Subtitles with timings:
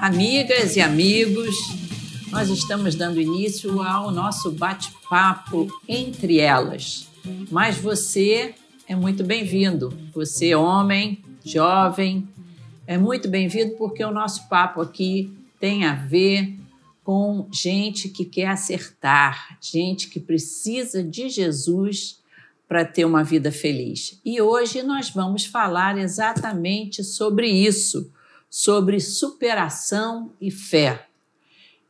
[0.00, 1.54] Amigas e amigos,
[2.30, 7.06] nós estamos dando início ao nosso bate-papo entre elas.
[7.50, 8.54] Mas você
[8.88, 9.92] é muito bem-vindo.
[10.14, 12.26] Você, homem, jovem,
[12.86, 16.58] é muito bem-vindo porque o nosso papo aqui tem a ver
[17.04, 22.18] com gente que quer acertar, gente que precisa de Jesus
[22.66, 24.18] para ter uma vida feliz.
[24.24, 28.10] E hoje nós vamos falar exatamente sobre isso,
[28.50, 31.06] sobre superação e fé.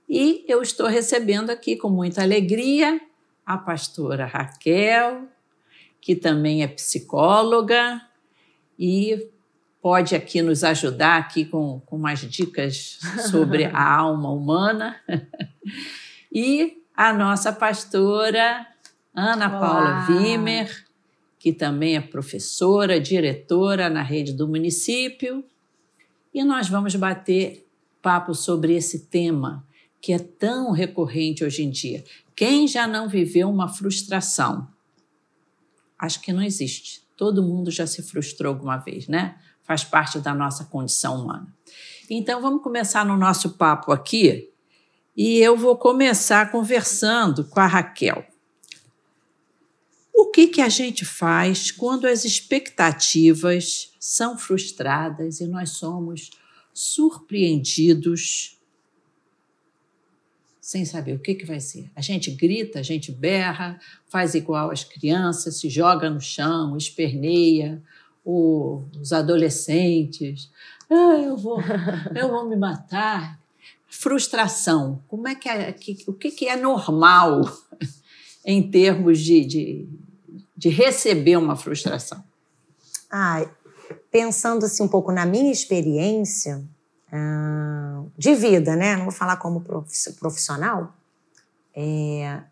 [0.07, 3.01] E eu estou recebendo aqui com muita alegria
[3.47, 5.29] a pastora Raquel,
[6.01, 8.01] que também é psicóloga
[8.79, 9.29] e
[9.81, 12.99] pode aqui nos ajudar aqui com, com umas dicas
[13.31, 15.01] sobre a alma humana.
[16.31, 18.67] e a nossa pastora
[19.15, 19.61] Ana Olá.
[19.61, 20.87] Paula Wimmer,
[21.39, 25.45] que também é professora, diretora na rede do município.
[26.33, 27.69] E nós vamos bater
[28.01, 29.67] papo sobre esse tema
[30.01, 32.05] que é tão recorrente hoje em dia.
[32.35, 34.67] Quem já não viveu uma frustração?
[35.99, 37.03] Acho que não existe.
[37.17, 39.37] Todo mundo já se frustrou alguma vez, né?
[39.63, 41.55] Faz parte da nossa condição humana.
[42.09, 44.51] Então vamos começar no nosso papo aqui
[45.17, 48.25] e eu vou começar conversando com a Raquel.
[50.21, 56.29] O que, que a gente faz quando as expectativas são frustradas e nós somos
[56.75, 58.59] surpreendidos
[60.61, 61.91] sem saber o que, que vai ser.
[61.97, 67.83] A gente grita, a gente berra, faz igual as crianças, se joga no chão, esperneia,
[68.23, 70.51] os adolescentes.
[70.91, 71.63] Ah, eu vou,
[72.15, 73.41] eu vou me matar.
[73.87, 75.03] Frustração.
[75.09, 77.41] Como é que é, que, o que, que é normal
[78.45, 79.89] em termos de, de,
[80.61, 82.23] de receber uma frustração?
[83.11, 83.47] Ah,
[84.11, 86.63] pensando assim um pouco na minha experiência,
[87.11, 88.95] ah, de vida, né?
[88.95, 89.65] Não vou falar como
[90.19, 90.95] profissional.
[91.75, 92.43] É,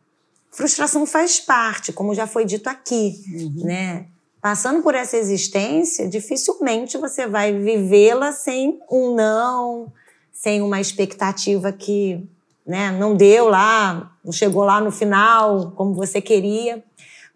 [0.51, 3.67] frustração faz parte, como já foi dito aqui, uhum.
[3.67, 4.07] né?
[4.41, 9.93] Passando por essa existência, dificilmente você vai vivê-la sem um não,
[10.33, 12.27] sem uma expectativa que
[12.67, 16.83] né, não deu lá, não chegou lá no final como você queria.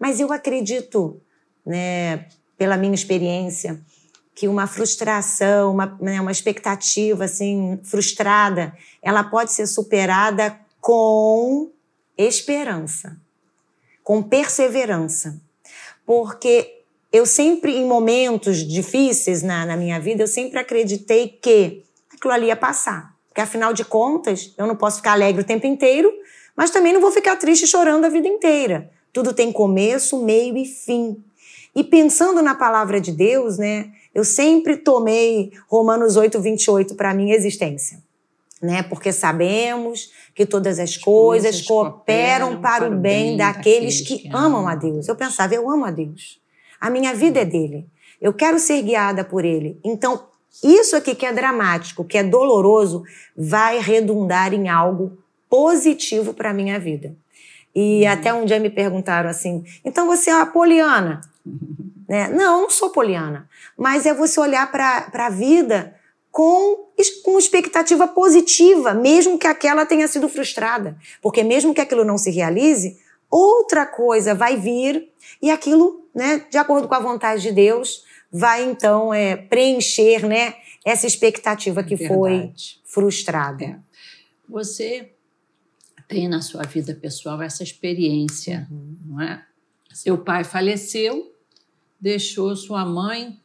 [0.03, 1.23] Mas eu acredito,
[1.65, 2.27] né,
[2.59, 3.81] pela minha experiência,
[4.35, 11.71] que uma frustração, uma, né, uma expectativa assim frustrada, ela pode ser superada com
[12.19, 13.17] esperança,
[14.03, 15.41] com perseverança.
[16.05, 16.83] Porque
[17.13, 22.47] eu sempre, em momentos difíceis na, na minha vida, eu sempre acreditei que aquilo ali
[22.47, 23.15] ia passar.
[23.29, 26.13] Porque, afinal de contas, eu não posso ficar alegre o tempo inteiro,
[26.57, 28.91] mas também não vou ficar triste chorando a vida inteira.
[29.13, 31.23] Tudo tem começo, meio e fim.
[31.75, 37.15] E pensando na palavra de Deus, né, eu sempre tomei Romanos 8, 28 para a
[37.15, 38.03] minha existência.
[38.61, 38.83] Né?
[38.83, 44.75] Porque sabemos que todas as coisas, coisas cooperam para o bem daqueles que amam a
[44.75, 45.09] Deus.
[45.09, 46.41] Eu pensava, eu amo a Deus.
[46.81, 47.87] A minha vida é dele.
[48.21, 49.81] Eu quero ser guiada por ele.
[49.83, 50.27] Então,
[50.63, 53.03] isso aqui que é dramático, que é doloroso,
[53.37, 55.19] vai redundar em algo
[55.51, 57.17] positivo para a minha vida.
[57.75, 58.13] E uhum.
[58.13, 61.21] até um dia me perguntaram assim: então você é uma poliana?
[62.09, 62.29] Né?
[62.29, 63.49] Não, eu não sou poliana.
[63.75, 65.97] Mas é você olhar para a vida
[66.31, 66.89] com,
[67.25, 70.95] com expectativa positiva, mesmo que aquela tenha sido frustrada.
[71.23, 72.99] Porque mesmo que aquilo não se realize,
[73.31, 75.09] outra coisa vai vir
[75.41, 80.55] e aquilo, né, de acordo com a vontade de Deus, vai então é, preencher né,
[80.85, 82.15] essa expectativa que Verdade.
[82.15, 82.53] foi
[82.85, 83.65] frustrada.
[83.65, 83.77] É.
[84.49, 85.12] Você
[86.13, 88.97] tem na sua vida pessoal essa experiência, uhum.
[89.07, 89.43] não é?
[89.93, 91.33] Seu pai faleceu
[92.03, 93.39] deixou sua mãe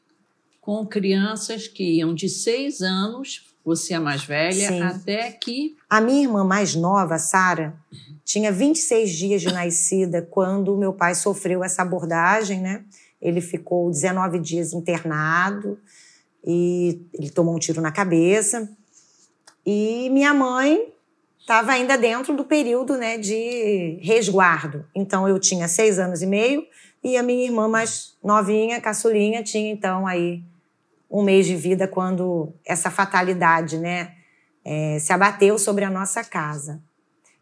[0.59, 4.81] com crianças que iam de seis anos, você é mais velha, Sim.
[4.81, 5.77] até que.
[5.87, 7.77] A minha irmã mais nova, Sara,
[8.25, 12.83] tinha 26 dias de nascida quando meu pai sofreu essa abordagem, né?
[13.21, 15.77] Ele ficou 19 dias internado
[16.43, 18.69] e ele tomou um tiro na cabeça.
[19.65, 20.93] E minha mãe
[21.47, 24.85] estava ainda dentro do período né, de resguardo.
[24.93, 26.67] Então eu tinha seis anos e meio
[27.01, 30.43] e a minha irmã mais novinha, caçulinha, tinha então aí
[31.09, 34.11] um mês de vida quando essa fatalidade, né,
[34.65, 36.81] é, se abateu sobre a nossa casa.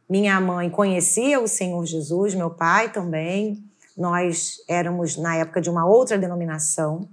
[0.07, 3.63] Minha mãe conhecia o Senhor Jesus, meu pai também.
[3.97, 7.09] Nós éramos na época de uma outra denominação.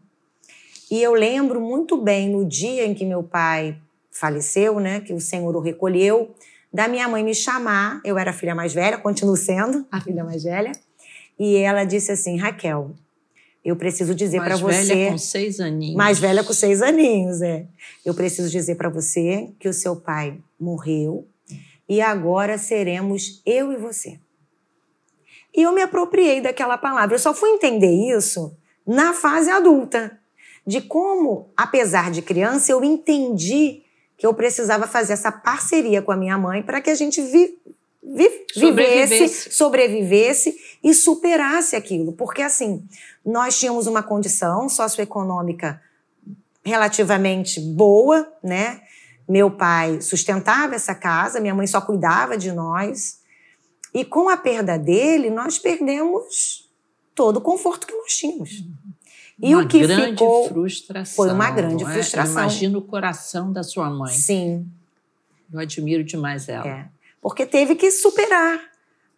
[0.90, 3.80] E eu lembro muito bem no dia em que meu pai
[4.10, 6.34] faleceu, né, que o Senhor o recolheu,
[6.72, 8.00] da minha mãe me chamar.
[8.04, 10.72] Eu era a filha mais velha, continuo sendo a filha mais velha
[11.38, 12.92] e ela disse assim: Raquel,
[13.64, 14.64] eu preciso dizer para você.
[14.66, 15.96] Mais velha com seis aninhos.
[15.96, 17.66] Mais velha com seis aninhos, é.
[18.04, 21.26] Eu preciso dizer para você que o seu pai morreu
[21.88, 24.18] e agora seremos eu e você.
[25.54, 27.14] E eu me apropriei daquela palavra.
[27.14, 30.18] Eu só fui entender isso na fase adulta,
[30.66, 33.82] de como, apesar de criança, eu entendi
[34.22, 37.58] que eu precisava fazer essa parceria com a minha mãe para que a gente vi,
[38.00, 42.12] vi, sobrevivesse, vivesse, sobrevivesse e superasse aquilo.
[42.12, 42.86] Porque, assim,
[43.26, 45.82] nós tínhamos uma condição socioeconômica
[46.64, 48.82] relativamente boa, né?
[49.28, 53.18] Meu pai sustentava essa casa, minha mãe só cuidava de nós.
[53.92, 56.70] E com a perda dele, nós perdemos
[57.12, 58.62] todo o conforto que nós tínhamos.
[59.42, 61.86] E uma o que grande ficou frustração, foi uma grande é?
[61.86, 62.42] frustração.
[62.42, 64.14] Imagina o coração da sua mãe.
[64.14, 64.64] Sim.
[65.52, 66.66] Eu admiro demais ela.
[66.66, 66.88] É.
[67.20, 68.60] Porque teve que superar.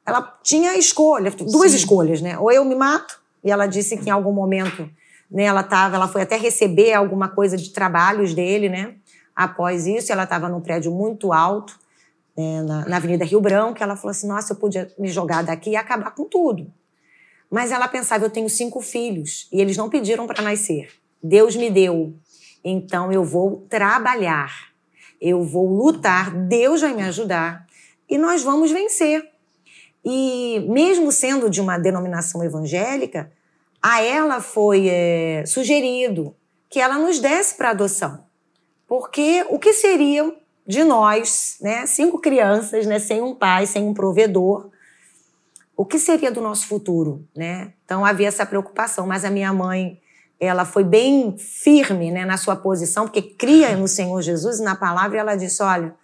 [0.06, 1.76] Ela tinha escolha, duas Sim.
[1.76, 2.38] escolhas, né?
[2.38, 4.88] Ou eu me mato, e ela disse que em algum momento,
[5.30, 8.94] né, ela tava, ela foi até receber alguma coisa de trabalhos dele, né?
[9.36, 11.78] Após isso, ela estava num prédio muito alto,
[12.36, 15.70] né, na, na Avenida Rio Branco, ela falou assim: "Nossa, eu podia me jogar daqui
[15.70, 16.70] e acabar com tudo".
[17.54, 20.88] Mas ela pensava: eu tenho cinco filhos e eles não pediram para nascer.
[21.22, 22.12] Deus me deu.
[22.64, 24.72] Então eu vou trabalhar,
[25.20, 27.64] eu vou lutar, Deus vai me ajudar
[28.10, 29.30] e nós vamos vencer.
[30.04, 33.30] E mesmo sendo de uma denominação evangélica,
[33.80, 36.34] a ela foi é, sugerido
[36.68, 38.24] que ela nos desse para adoção.
[38.88, 40.34] Porque o que seriam
[40.66, 44.70] de nós, né, cinco crianças, né, sem um pai, sem um provedor,
[45.76, 47.72] o que seria do nosso futuro, né?
[47.84, 50.00] Então havia essa preocupação, mas a minha mãe,
[50.38, 54.76] ela foi bem firme, né, na sua posição, porque cria no Senhor Jesus e na
[54.76, 55.94] palavra, e ela disse: olha,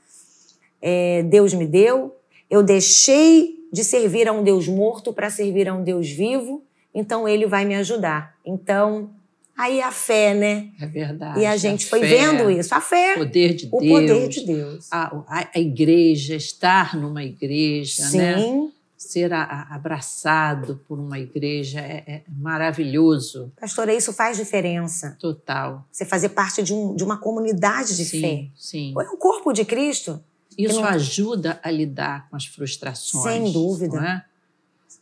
[0.83, 2.17] é, Deus me deu,
[2.49, 7.29] eu deixei de servir a um Deus morto para servir a um Deus vivo, então
[7.29, 8.35] Ele vai me ajudar.
[8.45, 9.11] Então
[9.57, 10.71] aí a fé, né?
[10.81, 11.41] É verdade.
[11.41, 13.93] E a gente a foi fé, vendo isso, a fé, o poder de o Deus,
[13.93, 18.19] poder de Deus, a, a, igreja, estar numa igreja, Sim.
[18.19, 18.71] né?
[19.01, 23.51] Ser a, abraçado por uma igreja é, é, maravilhoso.
[23.59, 25.17] Pastora, isso faz diferença.
[25.19, 25.87] Total.
[25.91, 28.49] Você fazer parte de, um, de uma comunidade de sim, fé.
[28.55, 28.95] Sim.
[29.01, 30.23] É o corpo de Cristo.
[30.57, 30.85] Isso não...
[30.85, 33.25] ajuda a lidar com as frustrações.
[33.25, 33.99] Sem dúvida.
[34.07, 34.23] É?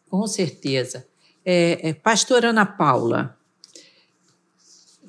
[0.09, 1.05] Com certeza.
[1.45, 3.37] É, é, Pastora Ana Paula,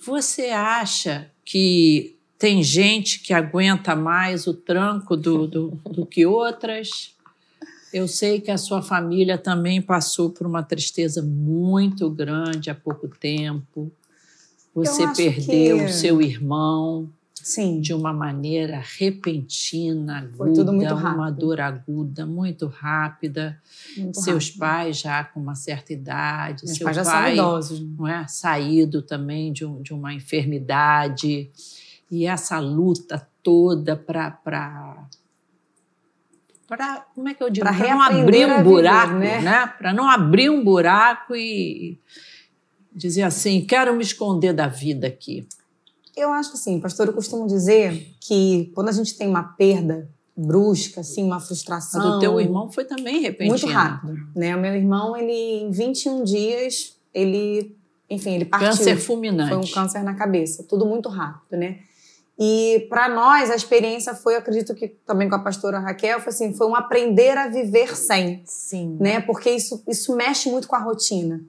[0.03, 7.18] você acha que tem gente que aguenta mais o tranco do, do, do que outras?
[7.93, 13.07] Eu sei que a sua família também passou por uma tristeza muito grande há pouco
[13.07, 13.91] tempo.
[14.73, 15.83] Você perdeu que...
[15.85, 17.81] o seu irmão Sim.
[17.81, 21.15] de uma maneira repentina, aguda, Foi tudo muito rápido.
[21.15, 23.59] uma dor aguda, muito rápida.
[23.97, 24.59] Muito Seus rápido.
[24.59, 27.79] pais já com uma certa idade, Meus seu pais já pai, são idosos.
[27.79, 31.49] não é, saído também de, um, de uma enfermidade
[32.11, 35.07] e essa luta toda para
[36.69, 39.41] para como é que eu digo para não abrir um viver, buraco né?
[39.41, 41.99] né, para não abrir um buraco e
[42.93, 45.47] dizer assim quero me esconder da vida aqui
[46.15, 50.07] Eu acho que assim, pastor, eu costumo dizer que quando a gente tem uma perda
[50.37, 52.01] brusca, assim, uma frustração.
[52.01, 54.55] mas o teu irmão foi também repentino Muito rápido, né?
[54.55, 57.75] O meu irmão, ele em 21 dias, ele,
[58.09, 58.69] enfim, ele partiu.
[58.69, 61.79] câncer fulminante Foi um câncer na cabeça, tudo muito rápido, né?
[62.39, 66.29] E para nós a experiência foi, eu acredito que também com a pastora Raquel, foi
[66.29, 68.95] assim, foi um aprender a viver sem, Sim.
[68.97, 69.19] né?
[69.19, 71.41] Porque isso isso mexe muito com a rotina.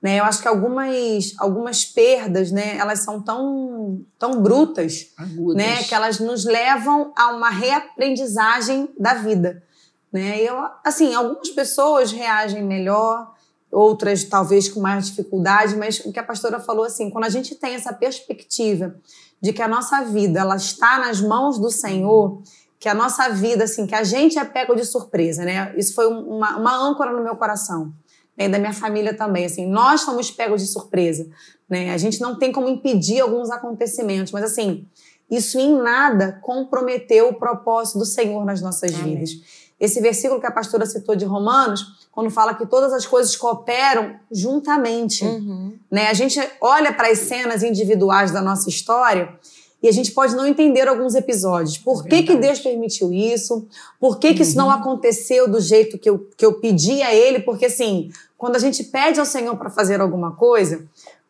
[0.00, 0.20] Né?
[0.20, 5.94] Eu acho que algumas, algumas perdas, né, elas são tão, tão brutas, agudas né, que
[5.94, 9.64] elas nos levam a uma reaprendizagem da vida,
[10.12, 10.40] né?
[10.40, 13.34] Eu, assim, algumas pessoas reagem melhor,
[13.72, 17.54] outras talvez com mais dificuldade, mas o que a pastora falou assim, quando a gente
[17.56, 18.94] tem essa perspectiva
[19.40, 22.42] de que a nossa vida ela está nas mãos do Senhor,
[22.78, 25.74] que a nossa vida assim, que a gente é pego de surpresa, né?
[25.76, 27.92] Isso foi uma, uma âncora no meu coração
[28.36, 29.46] né, da minha família também.
[29.46, 31.26] Assim, nós fomos pegos de surpresa.
[31.68, 31.92] Né?
[31.92, 34.86] A gente não tem como impedir alguns acontecimentos, mas assim,
[35.30, 39.14] isso em nada comprometeu o propósito do Senhor nas nossas Amém.
[39.14, 39.30] vidas.
[39.78, 44.16] Esse versículo que a pastora citou de Romanos, quando fala que todas as coisas cooperam
[44.32, 45.22] juntamente.
[45.22, 45.74] Uhum.
[45.90, 46.08] Né?
[46.08, 49.38] A gente olha para as cenas individuais da nossa história
[49.82, 51.76] e a gente pode não entender alguns episódios.
[51.76, 52.34] Por que, que.
[52.34, 53.68] Deus permitiu isso?
[54.00, 54.72] Por que, que isso não Uhum.
[54.72, 57.40] aconteceu do jeito que eu, que eu pedi a Ele?
[57.40, 60.86] Porque, assim, quando a gente pede ao Senhor para fazer alguma coisa,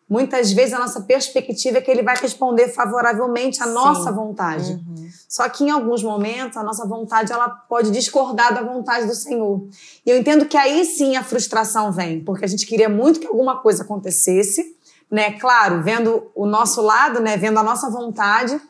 [0.08, 3.72] muitas vezes a nossa perspectiva é que Ele vai responder favoravelmente à Sim.
[3.72, 4.72] nossa vontade.
[4.72, 5.08] Uhum.
[5.28, 9.66] Só que em alguns momentos a nossa vontade ela pode discordar da vontade do Senhor.
[10.04, 13.26] E eu entendo que aí sim a frustração vem, porque a gente queria muito que
[13.26, 14.76] alguma coisa acontecesse,
[15.10, 15.32] né?
[15.32, 17.36] Claro, vendo o nosso lado, né?
[17.36, 18.60] Vendo a nossa vontade.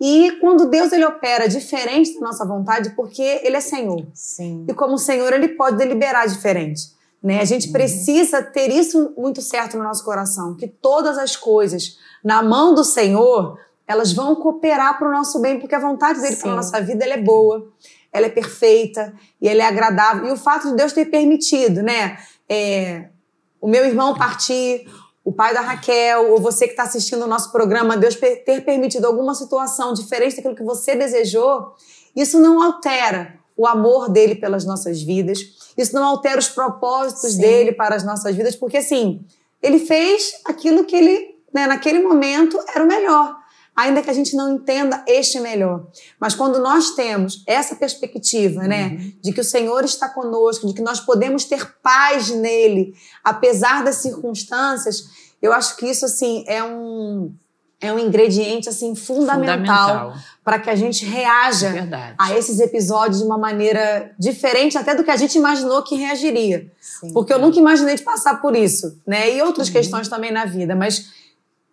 [0.00, 4.06] E quando Deus ele opera diferente da nossa vontade, porque ele é Senhor.
[4.14, 4.64] Sim.
[4.68, 6.96] E como Senhor, ele pode deliberar diferente.
[7.22, 7.40] Né?
[7.40, 7.72] A gente Uhum.
[7.72, 12.84] precisa ter isso muito certo no nosso coração, que todas as coisas na mão do
[12.84, 16.56] Senhor, elas vão cooperar para o nosso bem, porque a vontade dele para Sim.
[16.56, 17.68] nossa vida é boa,
[18.12, 20.28] ela é perfeita e ela é agradável.
[20.28, 23.08] E o fato de Deus ter permitido, né, é,
[23.60, 24.86] o meu irmão partir,
[25.24, 29.06] o pai da Raquel, ou você que está assistindo o nosso programa, Deus ter permitido
[29.06, 31.74] alguma situação diferente daquilo que você desejou,
[32.16, 35.40] isso não altera o amor dele pelas nossas vidas,
[35.78, 37.40] isso não altera os propósitos Sim.
[37.40, 39.24] dele para as nossas vidas, porque assim,
[39.62, 43.36] ele fez aquilo que ele, né, naquele momento, era o melhor.
[43.76, 45.86] Ainda que a gente não entenda este melhor.
[46.18, 50.82] Mas quando nós temos essa perspectiva, né, de que o Senhor está conosco, de que
[50.82, 52.92] nós podemos ter paz nele,
[53.22, 55.04] apesar das circunstâncias,
[55.40, 57.32] eu acho que isso, assim, é um,
[57.80, 62.14] é um ingrediente, assim, fundamental para que a gente reaja Verdade.
[62.18, 66.72] a esses episódios de uma maneira diferente até do que a gente imaginou que reagiria.
[66.80, 67.12] Sim.
[67.12, 69.30] Porque eu nunca imaginei de passar por isso, né?
[69.36, 69.46] E Uhum.
[69.48, 71.12] outras questões também na vida, mas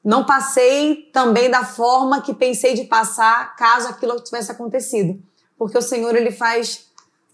[0.04, 5.20] não passei também da forma que pensei de passar caso aquilo tivesse acontecido.
[5.58, 6.86] Porque o Senhor, ele faz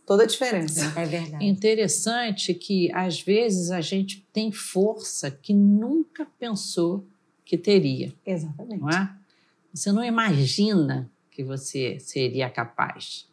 [0.06, 0.94] toda a diferença.
[0.96, 1.46] É verdade.
[1.46, 7.06] Interessante que às vezes a gente tem força que nunca pensou
[7.52, 8.80] que teria, Exatamente.
[8.80, 9.12] não é?
[9.74, 13.28] Você não imagina que você seria capaz.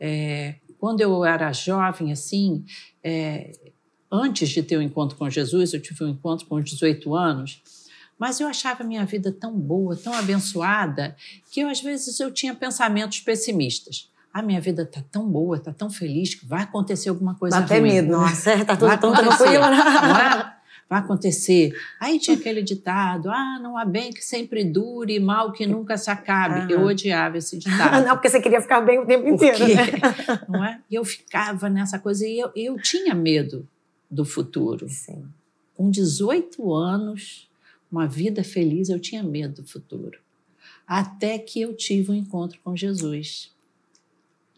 [0.00, 2.64] É, quando eu era jovem, assim,
[3.04, 3.52] é,
[4.10, 7.62] antes de ter o encontro com Jesus, eu tive um encontro com 18 anos,
[8.18, 11.14] mas eu achava a minha vida tão boa, tão abençoada,
[11.52, 14.10] que eu, às vezes eu tinha pensamentos pessimistas.
[14.32, 17.64] A minha vida tá tão boa, tá tão feliz que vai acontecer alguma coisa Dá
[17.66, 17.90] até ruim.
[17.90, 18.12] medo?
[18.12, 19.64] Nossa, tá tudo Vai tão tranquilo.
[20.90, 21.72] Vai acontecer.
[22.00, 26.10] Aí tinha aquele ditado: ah, não há bem que sempre dure, mal que nunca se
[26.10, 26.62] acabe.
[26.62, 26.70] Aham.
[26.72, 28.02] Eu odiava esse ditado.
[28.04, 29.56] Não, porque você queria ficar bem o tempo inteiro.
[29.56, 29.86] Porque, né?
[30.48, 30.80] não é?
[30.90, 33.68] E eu ficava nessa coisa e eu, eu tinha medo
[34.10, 34.88] do futuro.
[34.88, 35.24] Sim.
[35.76, 37.48] Com 18 anos,
[37.90, 40.18] uma vida feliz, eu tinha medo do futuro.
[40.84, 43.52] Até que eu tive um encontro com Jesus.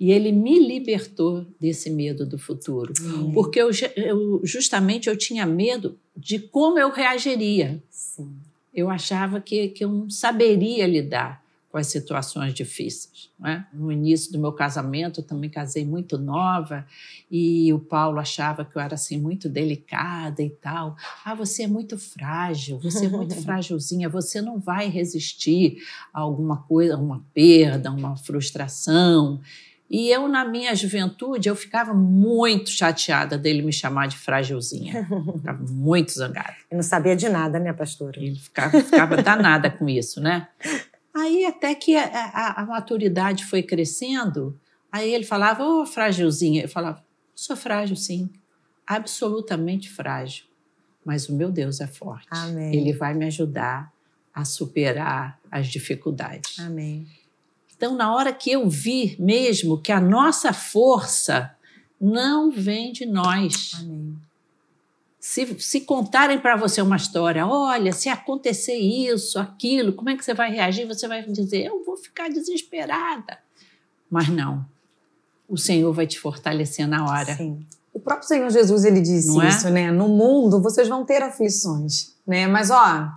[0.00, 2.94] E ele me libertou desse medo do futuro.
[3.34, 7.82] Porque eu, eu- justamente eu tinha medo de como eu reagiria.
[7.90, 8.36] Sim.
[8.72, 11.42] Eu achava que, que eu não saberia lidar
[11.72, 13.30] com as situações difíceis.
[13.46, 13.64] é?
[13.72, 16.86] No início do meu casamento, eu também casei muito nova
[17.30, 20.94] e o Paulo achava que eu era assim muito delicada e tal.
[21.24, 25.78] Ah, você é muito frágil, você é muito frágilzinha, você não vai resistir
[26.12, 29.40] a alguma coisa, a uma perda, a uma frustração.
[29.90, 35.06] E eu, na minha juventude, eu ficava muito chateada dele me chamar de frágilzinha.
[35.36, 36.56] Ficava muito zangada.
[36.70, 38.18] Eu não sabia de nada, né, pastora?
[38.18, 40.48] Ele ficava, ficava danada com isso, né?
[41.14, 44.58] Aí até que a, a- a maturidade foi crescendo,
[44.90, 46.62] aí ele falava, ô frágilzinha.
[46.62, 48.30] Eu falava, sou frágil sim,
[48.86, 50.44] absolutamente frágil.
[51.04, 52.28] Mas o meu Deus é forte.
[52.30, 52.74] Amém.
[52.74, 53.92] Ele vai me ajudar
[54.32, 56.58] a superar as dificuldades.
[56.60, 57.06] Amém.
[57.82, 61.50] Então, na hora que eu vi mesmo que a nossa força
[62.00, 64.16] não vem de nós, Amém.
[65.18, 70.24] se, se contarem para você uma história, olha, se acontecer isso, aquilo, como é que
[70.24, 70.86] você vai reagir?
[70.86, 73.40] Você vai dizer, eu vou ficar desesperada.
[74.08, 74.64] Mas não.
[75.48, 77.34] O Senhor vai te fortalecer na hora.
[77.36, 77.66] Sim.
[77.92, 79.48] O próprio Senhor Jesus ele disse é?
[79.48, 79.90] isso, né?
[79.90, 82.46] No mundo vocês vão ter aflições, né?
[82.46, 83.10] Mas ó,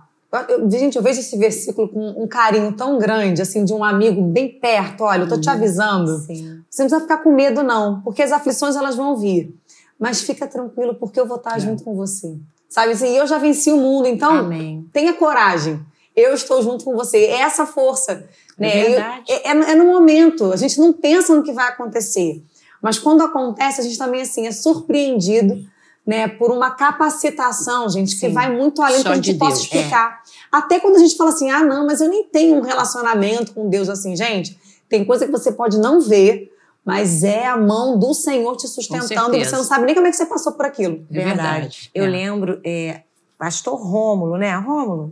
[0.48, 4.20] eu- gente, eu vejo esse versículo com um carinho tão grande, assim, de um amigo
[4.22, 5.02] bem perto.
[5.04, 6.18] Olha, eu tô te avisando.
[6.18, 6.60] Sim.
[6.68, 9.54] Você não precisa ficar com medo não, porque as aflições elas vão vir.
[9.98, 11.60] Mas fica tranquilo, porque eu vou estar É.
[11.60, 12.36] junto com você.
[12.68, 14.86] Sabe assim, eu já venci o mundo, então Amém.
[14.92, 15.80] tenha coragem.
[16.14, 17.18] Eu estou junto com você.
[17.18, 18.24] É essa força.
[18.58, 18.68] Né?
[18.68, 18.94] É.
[18.94, 20.52] Eu- é, é- é no momento.
[20.52, 22.42] A gente não pensa no que vai acontecer.
[22.82, 25.58] Mas quando acontece, a gente também assim, é surpreendido
[26.06, 28.32] né, por uma capacitação, gente, que Sim.
[28.32, 29.64] vai muito além do que a gente de possa Deus.
[29.64, 30.22] explicar.
[30.52, 33.68] Até quando a gente fala assim, ah, não, mas eu nem tenho um relacionamento com
[33.68, 34.56] Deus assim, gente.
[34.88, 36.52] Tem coisa que você pode não ver,
[36.84, 39.36] mas é a mão do Senhor te sustentando.
[39.36, 41.04] Você não sabe nem como é que você passou por aquilo.
[41.10, 41.90] É verdade.
[41.92, 42.08] Eu É.
[42.08, 43.02] lembro, é,
[43.36, 44.54] pastor Rômulo, né?
[44.56, 45.10] Rômulo.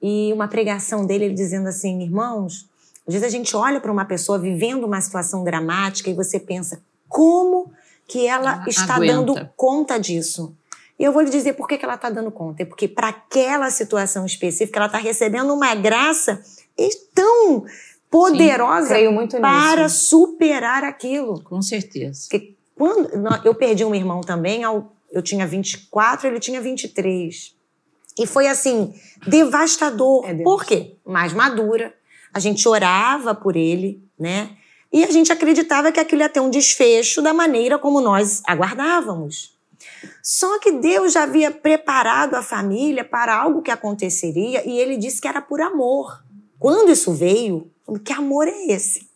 [0.00, 2.68] E uma pregação dele, ele dizendo assim, irmãos,
[3.06, 6.80] às vezes a gente olha para uma pessoa vivendo uma situação dramática e você pensa,
[7.08, 7.72] como
[8.10, 9.12] que ela Ela está aguenta.
[9.14, 10.54] dando conta disso?
[10.98, 12.62] E eu vou lhe dizer por que, que ela está dando conta.
[12.62, 16.42] É porque para aquela situação específica, ela está recebendo uma graça
[17.14, 17.64] tão
[18.10, 19.40] poderosa Creio muito nisso.
[19.40, 21.42] para superar aquilo.
[21.44, 22.26] Com certeza.
[22.28, 23.08] Porque quando
[23.44, 27.54] eu perdi um irmão também, eu tinha 24, ele tinha 23.
[28.18, 28.92] E foi assim,
[29.26, 30.28] devastador.
[30.28, 30.96] É Por quê?
[31.06, 31.94] Mais madura.
[32.34, 34.50] A gente orava por ele, né?
[34.92, 39.56] E a gente acreditava que aquilo ia ter um desfecho da maneira como nós aguardávamos.
[40.22, 45.20] Só que Deus já havia preparado a família para algo que aconteceria e ele disse
[45.20, 46.22] que era por amor.
[46.58, 47.70] Quando isso veio,
[48.04, 49.08] que amor é esse?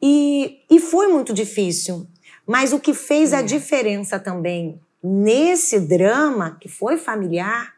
[0.00, 2.06] E, e foi muito difícil.
[2.46, 7.74] Mas o que fez a diferença também nesse drama, que foi familiar,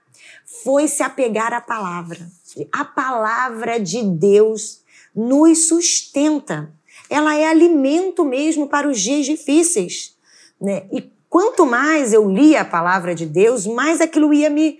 [0.63, 2.27] foi se apegar à palavra.
[2.73, 4.84] A palavra de Deus
[5.15, 6.73] nos sustenta.
[7.09, 10.17] Ela é alimento mesmo para os dias difíceis.
[10.61, 10.87] Né?
[10.93, 14.79] E quanto mais eu lia a palavra de Deus, mais aquilo ia me,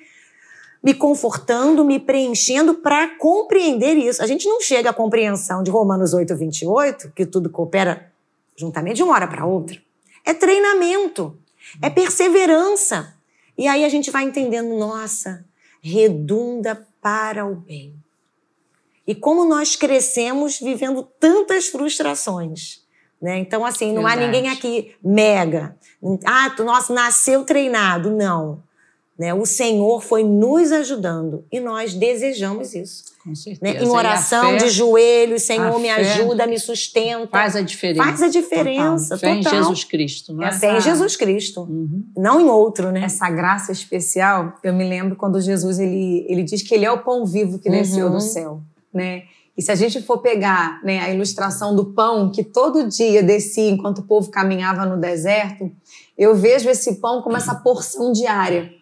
[0.83, 4.23] me confortando, me preenchendo para compreender isso.
[4.23, 8.11] A gente não chega à compreensão de Romanos 8, 28, que tudo coopera
[8.57, 9.81] juntamente de uma hora para outra.
[10.25, 11.37] É treinamento,
[11.83, 13.15] é perseverança.
[13.57, 15.45] E aí a gente vai entendendo, nossa,
[15.81, 17.95] redunda para o bem.
[19.07, 22.83] E como nós crescemos vivendo tantas frustrações.
[23.21, 23.39] Né?
[23.39, 24.27] Então, assim, não há Verdade.
[24.33, 25.77] ninguém aqui mega.
[26.25, 28.11] Ah, tu, nossa, nasceu treinado.
[28.11, 28.63] Não.
[29.19, 29.33] Né?
[29.33, 33.05] O Senhor foi nos ajudando e nós desejamos isso.
[33.23, 33.37] Com Né?
[33.37, 33.79] certeza.
[33.79, 37.29] Em E a oração, fé de joelhos, Senhor, me fé ajuda, me sustenta.
[37.29, 38.05] Faz a diferença.
[38.05, 39.17] Faz a diferença.
[39.17, 39.63] Fé em total.
[39.63, 40.49] Jesus Cristo, não é?
[40.49, 41.61] Essa- Fé em Jesus Cristo.
[41.63, 42.05] Uhum.
[42.17, 43.05] Não em outro, né?
[43.05, 46.99] Essa graça especial, eu me lembro quando Jesus ele, ele diz que ele é o
[47.05, 48.13] pão vivo que desceu Uhum.
[48.15, 48.61] do céu,
[48.95, 49.25] né?
[49.57, 53.71] E se a gente for pegar né, a ilustração do pão que todo dia descia
[53.71, 55.71] enquanto o povo caminhava no deserto,
[56.19, 58.73] eu vejo esse pão como essa porção diária.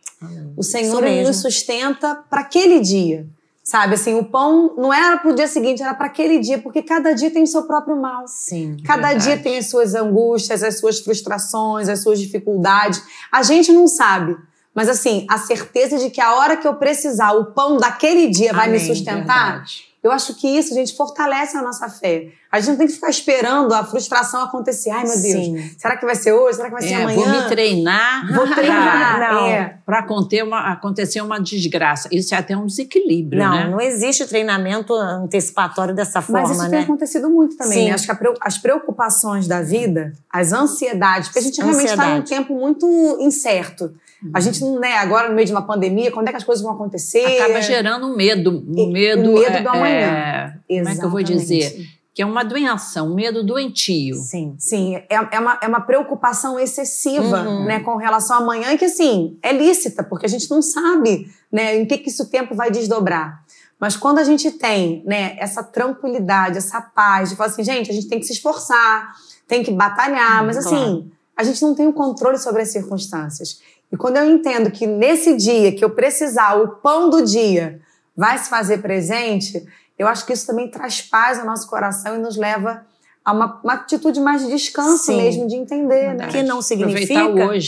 [0.56, 3.26] O Senhor nos sustenta para aquele dia.
[3.64, 6.82] Sabe, assim, o pão não era para o dia seguinte, era para aquele dia, porque
[6.82, 8.26] cada dia tem o seu próprio mal.
[8.26, 8.76] Sim.
[8.84, 9.24] Cada Verdade.
[9.24, 13.00] dia tem as suas angústias, as suas frustrações, as suas dificuldades.
[13.30, 14.36] A gente não sabe.
[14.74, 18.52] Mas assim, a certeza de que a hora que eu precisar, o pão daquele dia
[18.52, 19.91] vai me Amém, sustentar, Verdade.
[20.02, 22.28] Eu acho que isso, gente, fortalece a nossa fé.
[22.50, 24.90] A gente não tem que ficar esperando a frustração acontecer.
[24.90, 25.70] Ai, meu Deus, Sim.
[25.78, 26.56] será que vai ser hoje?
[26.56, 27.16] Será que vai ser É, amanhã?
[27.16, 29.78] vou me treinar Vou treinar, é.
[29.86, 32.08] para conter uma, acontecer uma desgraça.
[32.10, 33.68] Isso é até um desequilíbrio, Não, né?
[33.68, 36.84] não existe treinamento antecipatório dessa forma, Mas isso tem né?
[36.84, 37.88] acontecido muito também.
[37.88, 37.94] Né?
[37.94, 42.54] Acho que as preocupações da vida, as ansiedades, porque a gente realmente está num tempo
[42.54, 42.86] muito
[43.20, 43.94] incerto.
[44.32, 46.62] A gente não, né, agora no meio de uma pandemia, quando é que as coisas
[46.62, 47.24] vão acontecer?
[47.40, 48.64] Acaba gerando um medo.
[48.68, 50.54] Um medo, o medo é- do amanhã.
[50.68, 51.86] é- como é que eu vou dizer?
[52.14, 54.16] Que é uma doença, um medo doentio.
[54.16, 54.54] Sim.
[54.58, 57.64] Sim, é, é, uma, é uma preocupação excessiva Uhum.
[57.64, 61.76] né, com relação ao amanhã, que assim, é lícita, porque a gente não sabe né,
[61.76, 63.42] em que, que isso tempo vai desdobrar.
[63.80, 67.94] Mas quando a gente tem né, essa tranquilidade, essa paz, de falar assim, gente, a
[67.94, 69.12] gente tem que se esforçar,
[69.48, 71.10] tem que batalhar, mas assim, Claro.
[71.36, 73.60] a gente não tem o controle sobre as circunstâncias.
[73.92, 77.80] E quando eu entendo que nesse dia que eu precisar, o pão do dia
[78.16, 79.62] vai se fazer presente,
[79.98, 82.86] eu acho que isso também traz paz ao nosso coração e nos leva
[83.24, 85.16] a uma, uma atitude mais de descanso Sim.
[85.16, 86.28] mesmo, de entender, né?
[86.28, 87.20] Que não significa,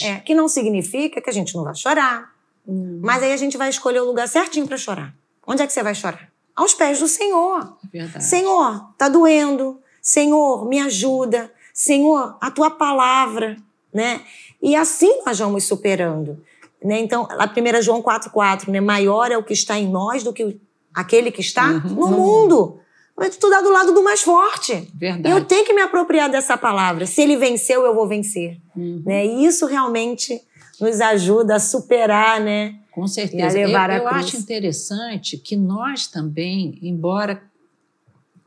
[0.07, 2.33] é, que não significa que a gente não vai chorar.
[2.67, 3.01] Hum.
[3.03, 5.15] Mas aí a gente vai escolher o lugar certinho para chorar.
[5.47, 6.29] Onde é que você vai chorar?
[6.57, 7.77] Aos pés do Senhor.
[7.93, 8.25] Verdade.
[8.25, 9.81] Senhor, tá doendo.
[10.01, 11.53] Senhor, me ajuda.
[11.73, 13.57] Senhor, a tua palavra,
[13.93, 14.23] né?
[14.65, 16.43] E assim nós vamos superando,
[16.83, 16.99] né?
[17.01, 18.81] Então, a 1 João 4:4, né?
[18.81, 20.59] Maior é o que está em nós do que
[20.95, 21.95] aquele que está Uhum.
[21.95, 22.81] no mundo.
[23.17, 24.89] Mas tu dá do lado do mais forte.
[24.95, 25.29] Verdade.
[25.33, 27.07] Eu tenho que me apropriar dessa palavra.
[27.07, 29.03] Se ele venceu, eu vou vencer, Uhum.
[29.05, 29.25] né?
[29.27, 30.41] E isso realmente
[30.81, 32.75] nos ajuda a superar, né?
[32.91, 33.59] Com certeza.
[33.59, 37.43] E a levar eu eu acho interessante que nós também, embora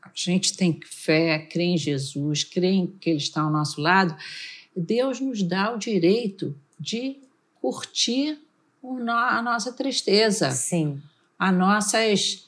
[0.02, 4.14] a gente tenha fé, crê em Jesus, crê em que Ele está ao nosso lado,
[4.80, 7.16] Deus nos dá o direito de
[7.60, 8.38] curtir
[9.08, 11.00] a nossa tristeza, Sim.
[11.38, 12.46] a nossas,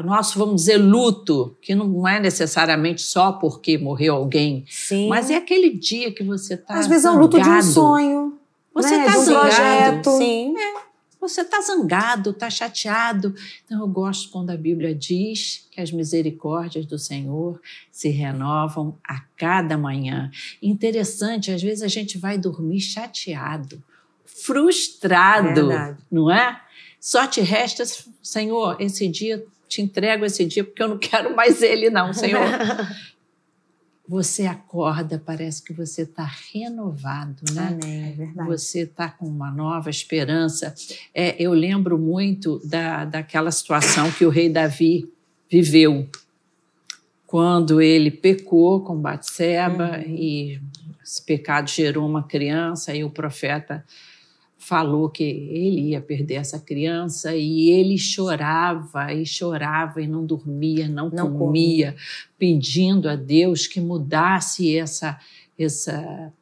[0.00, 5.08] o nosso, vamos dizer, luto, que não é necessariamente só porque morreu alguém, Sim.
[5.08, 7.66] mas é aquele dia que você está Às vezes é um luto de um zangado.
[7.66, 8.38] sonho.
[8.74, 9.04] Você né?
[9.04, 9.46] tá de um zangado.
[9.48, 10.10] projeto.
[10.18, 10.54] Sim.
[11.28, 13.34] Você está zangado, está chateado.
[13.64, 17.58] Então, eu gosto quando a Bíblia diz que as misericórdias do Senhor
[17.90, 20.30] se renovam a cada manhã.
[20.60, 23.82] Interessante, às vezes a gente vai dormir chateado,
[24.26, 25.98] frustrado, Verdade.
[26.12, 26.60] não é?
[27.00, 27.84] Só te resta,
[28.22, 32.42] Senhor, esse dia, te entrego esse dia porque eu não quero mais ele, não, Senhor.
[34.06, 37.78] Você acorda, parece que você está renovado, né?
[37.82, 38.48] Amém, é verdade.
[38.48, 40.74] Você está com uma nova esperança.
[41.14, 45.10] É, eu lembro muito da, daquela situação que o rei Davi
[45.50, 46.06] viveu
[47.26, 50.60] quando ele pecou com Batseba e
[51.02, 53.84] esse pecado gerou uma criança e o profeta
[54.66, 60.88] falou que ele ia perder essa criança e ele chorava e chorava e não dormia,
[60.88, 61.96] não, Não comia, comia.
[62.38, 65.18] pedindo a Deus que mudasse essa
[65.58, 66.32] essa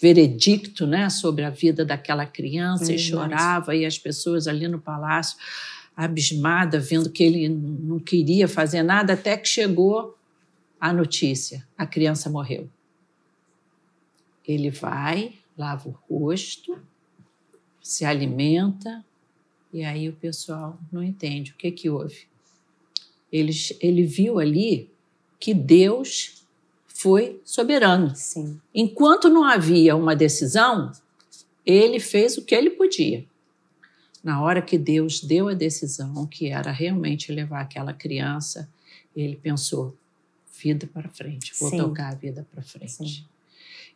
[0.00, 3.02] veredicto, né, sobre a vida daquela criança e Verdade.
[3.02, 5.36] chorava e as pessoas ali no palácio
[5.96, 10.16] abismada vendo que ele não queria fazer nada até que chegou
[10.80, 12.68] a notícia, a criança morreu.
[14.46, 16.78] Ele vai, lava o rosto,
[17.86, 19.04] se alimenta
[19.72, 22.26] e aí o pessoal não entende o que que houve.
[23.30, 24.90] Ele, ele viu ali
[25.38, 26.44] que Deus
[26.88, 28.12] foi soberano.
[28.16, 28.60] Sim.
[28.74, 30.90] Enquanto não havia uma decisão,
[31.64, 33.24] ele fez o que ele podia.
[34.22, 38.68] Na hora que Deus deu a decisão, que era realmente levar aquela criança,
[39.14, 39.96] ele pensou:
[40.60, 41.76] vida para frente, vou Sim.
[41.76, 42.90] tocar a vida para frente.
[42.90, 43.24] Sim.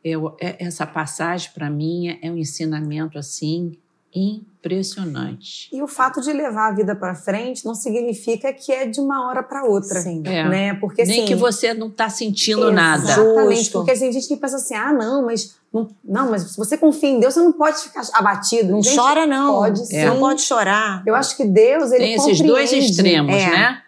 [0.05, 3.73] Eu, é- essa passagem, para mim, é- é um ensinamento assim
[4.13, 5.69] impressionante.
[5.73, 9.29] E o fato de levar a vida para frente não significa que é de uma
[9.29, 10.01] hora para outra.
[10.01, 10.23] Sim.
[10.27, 10.49] É.
[10.49, 10.75] Né?
[10.75, 13.05] Porque Nem assim, que você não está sentindo nada.
[13.05, 16.77] Exatamente, porque tem gente que pensa assim: ah, não, mas não, não, mas se você
[16.77, 18.73] confia em Deus, você não pode ficar abatido.
[18.73, 19.55] Não Gente, chora, não.
[19.55, 19.85] Pode É.
[19.85, 20.05] sim.
[20.07, 21.03] Não pode chorar.
[21.07, 23.51] Eu acho que Deus, ele Tem esses dois extremos, É.
[23.51, 23.83] né?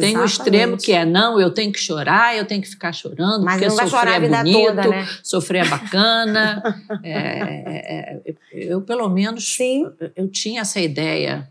[0.00, 3.44] Tem o extremo que é não, eu tenho que chorar, eu tenho que ficar chorando,
[3.44, 5.08] Mas porque não vai sofrer chorar a é vida bonito, toda, né?
[5.22, 6.62] sofrer é bacana.
[7.02, 9.86] É, é, é, eu, pelo menos, Sim.
[10.14, 11.48] eu tinha essa ideia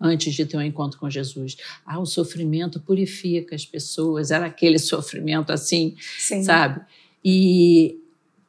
[0.00, 1.56] antes de ter um encontro com Jesus.
[1.86, 4.30] Ah, o sofrimento purifica as pessoas.
[4.30, 6.42] Era aquele sofrimento assim, Sim.
[6.42, 6.80] sabe?
[7.24, 7.98] E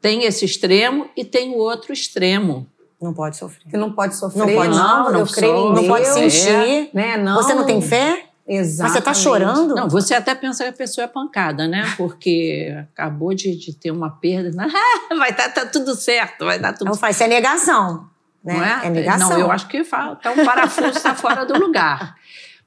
[0.02, 2.68] tem esse extremo e tem o outro extremo.
[3.02, 3.70] Não pode sofrer.
[3.70, 5.88] Que não pode sofrer, Não pode- não, não eu creio Não Deus.
[5.88, 6.90] pode sentir.
[6.94, 7.18] Né?
[7.18, 7.36] Não.
[7.36, 8.26] Você não tem fé?
[8.46, 8.82] Exatamente.
[8.82, 9.76] Mas você tá chorando?
[9.76, 11.94] Não, você até pensa que a pessoa é pancada, né?
[11.96, 14.68] Porque acabou de, de ter uma perda.
[15.18, 18.10] vai estar tá, tudo certo, vai dar tudo Não faz, isso é negação.
[18.44, 18.54] Né?
[18.54, 18.90] Não é?
[18.90, 19.30] negação.
[19.30, 22.16] Não, eu acho que falta um parafuso está fora do lugar.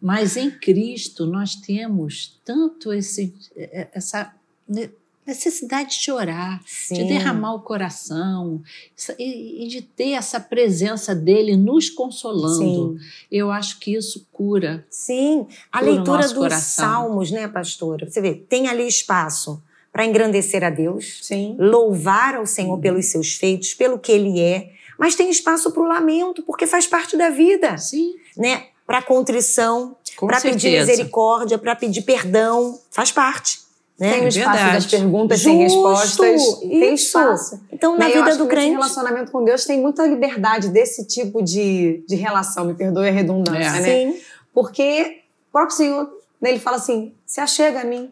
[0.00, 3.34] Mas em Cristo nós temos tanto esse,
[3.92, 4.32] essa
[5.26, 7.06] necessidade de chorar, de Sim.
[7.06, 8.62] derramar o coração
[9.18, 12.98] e, e de ter essa presença dele nos consolando.
[12.98, 13.06] Sim.
[13.30, 14.86] Eu acho que isso cura.
[14.88, 16.84] Sim, a Cura leitura dos coração.
[16.84, 18.08] salmos, né, pastora?
[18.08, 19.62] Você vê, tem ali espaço
[19.92, 21.56] para engrandecer a Deus, Sim.
[21.58, 22.46] louvar ao.
[22.46, 26.66] Senhor pelos seus feitos, pelo que Ele é, mas tem espaço para o lamento, porque
[26.66, 28.66] faz parte da vida, Sim, né?
[28.86, 33.65] Para contrição, para pedir misericórdia, para pedir perdão, faz parte.
[33.98, 34.12] Né?
[34.12, 34.74] Tem o espaço verdade.
[34.74, 36.59] das perguntas sem Justo, respostas.
[36.61, 37.06] Tem isso.
[37.06, 37.61] espaço.
[37.72, 42.04] Então, na Né, vida do crente, relacionamento com Deus tem muita liberdade desse tipo de,
[42.06, 43.80] de relação, me perdoe a redundância, É.
[43.80, 43.82] né?
[44.12, 44.20] sim,
[44.52, 48.11] Porque o próprio Senhor, né, ele fala assim: se achega a mim,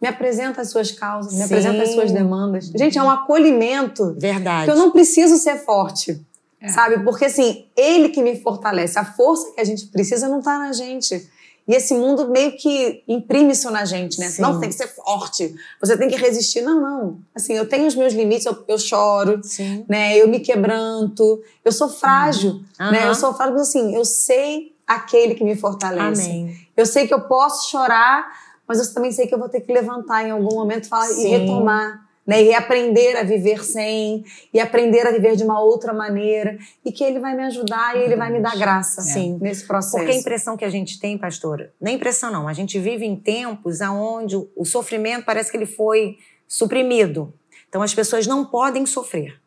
[0.00, 1.44] me apresenta as suas causas, me Sim.
[1.44, 2.64] apresenta as suas demandas.
[2.74, 4.64] Gente, é um acolhimento verdade.
[4.64, 6.20] que eu não preciso ser forte.
[6.60, 6.68] É.
[6.68, 6.98] Sabe?
[7.04, 8.98] Porque assim, ele que me fortalece.
[8.98, 11.28] A força que a gente precisa não tá na gente.
[11.66, 14.28] E esse mundo meio que imprime isso na gente, né?
[14.28, 14.42] Sim.
[14.42, 16.60] Não, você tem que ser forte, você tem que resistir.
[16.60, 17.18] Não, não.
[17.34, 19.84] Assim, eu tenho os meus limites, eu, eu choro, Sim.
[19.88, 20.16] né?
[20.16, 23.02] Eu me quebranto, eu sou frágil, né?
[23.02, 23.08] Aham.
[23.08, 26.30] Eu sou frágil, mas assim, eu sei aquele que me fortalece.
[26.30, 26.66] Amém.
[26.76, 28.26] Eu sei que eu posso chorar,
[28.66, 31.10] mas eu também sei que eu vou ter que levantar em algum momento e, falar,
[31.12, 32.11] e retomar.
[32.24, 36.92] Né, e aprender a viver sem, e aprender a viver de uma outra maneira, e
[36.92, 39.38] que ele vai me ajudar e ele vai me dar graça Sim.
[39.40, 39.96] nesse processo.
[39.96, 43.04] Porque a impressão que a gente tem, pastora, não é impressão não, a gente vive
[43.04, 47.34] em tempos onde o- sofrimento parece que ele foi suprimido.
[47.68, 49.40] Então as pessoas não podem sofrer.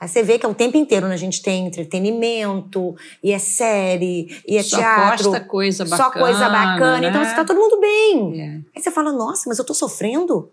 [0.00, 1.12] Aí você vê que é o tempo inteiro, né?
[1.12, 6.04] A gente tem entretenimento, e é série, e é Só teatro, posta coisa bacana.
[6.04, 7.00] só coisa bacana.
[7.02, 7.08] né?
[7.10, 8.40] Então assim, tá todo mundo bem.
[8.40, 8.46] É.
[8.74, 10.50] Aí você fala, nossa, mas eu tô sofrendo?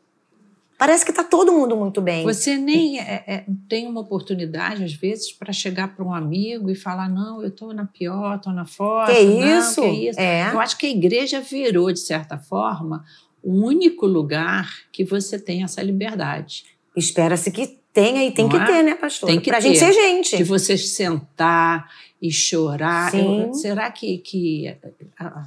[0.77, 2.23] Parece que tá todo mundo muito bem.
[2.23, 6.75] Você nem é- é- tem uma oportunidade, às vezes, para chegar para um amigo e
[6.75, 9.11] falar: não, eu estou na pior, estou na fossa.
[9.13, 9.81] que não, isso?
[9.81, 10.19] que isso.
[10.19, 10.51] É.
[10.53, 13.03] Eu acho que a igreja virou, de certa forma,
[13.41, 16.65] o único lugar que você tem essa liberdade.
[16.95, 18.65] Espera-se que tenha e tem Não que é?
[18.65, 19.29] ter, né, pastor?
[19.29, 19.69] Tem que pra ter.
[19.69, 20.37] gente ser gente.
[20.37, 21.89] De você sentar
[22.21, 23.09] e chorar.
[23.11, 23.41] Sim.
[23.47, 24.75] Eu- será que, que
[25.19, 25.43] ah,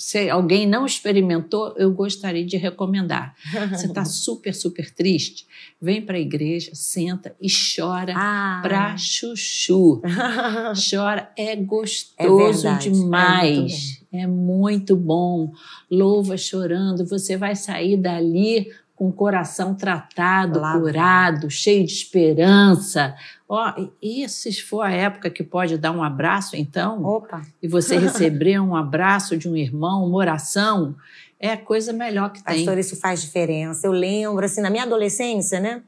[0.00, 3.34] se alguém não experimentou, eu gostaria de recomendar.
[3.70, 5.46] Você está super, super triste?
[5.80, 8.60] Vem para a igreja, senta e chora Ah.
[8.62, 10.00] pra chuchu.
[10.90, 14.02] Chora, é gostoso verdade, é demais.
[14.10, 15.52] É muito, bom.
[15.90, 18.68] Louva chorando, você vai sair dali
[19.00, 23.16] com o coração tratado, Lá curado, cheio de esperança.
[23.48, 27.40] Ó, e e se for a época que pode dar um abraço, então, Opa.
[27.62, 30.94] e você receber um abraço de um irmão, uma oração,
[31.40, 32.56] é a coisa melhor que tem.
[32.56, 33.86] Pastor, isso faz diferença.
[33.86, 35.82] Eu lembro, assim, na minha adolescência, né?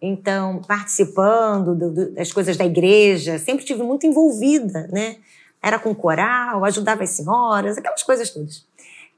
[0.00, 5.16] Então, participando do, do, das coisas da igreja, sempre tive muito envolvida, né?
[5.62, 8.66] Era com coral, ajudava as senhoras, aquelas coisas todas.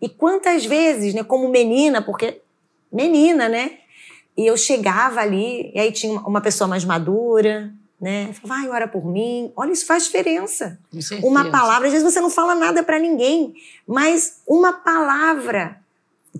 [0.02, 2.42] E quantas vezes, né, como menina, porque
[2.92, 3.78] menina, né?
[4.36, 8.34] E eu chegava ali, e aí tinha uma pessoa mais madura, né?
[8.44, 9.52] Vai, ora por mim.
[9.56, 10.78] Olha, isso faz diferença.
[11.22, 13.54] Uma palavra, às vezes você não fala nada para ninguém,
[13.86, 15.80] mas uma palavra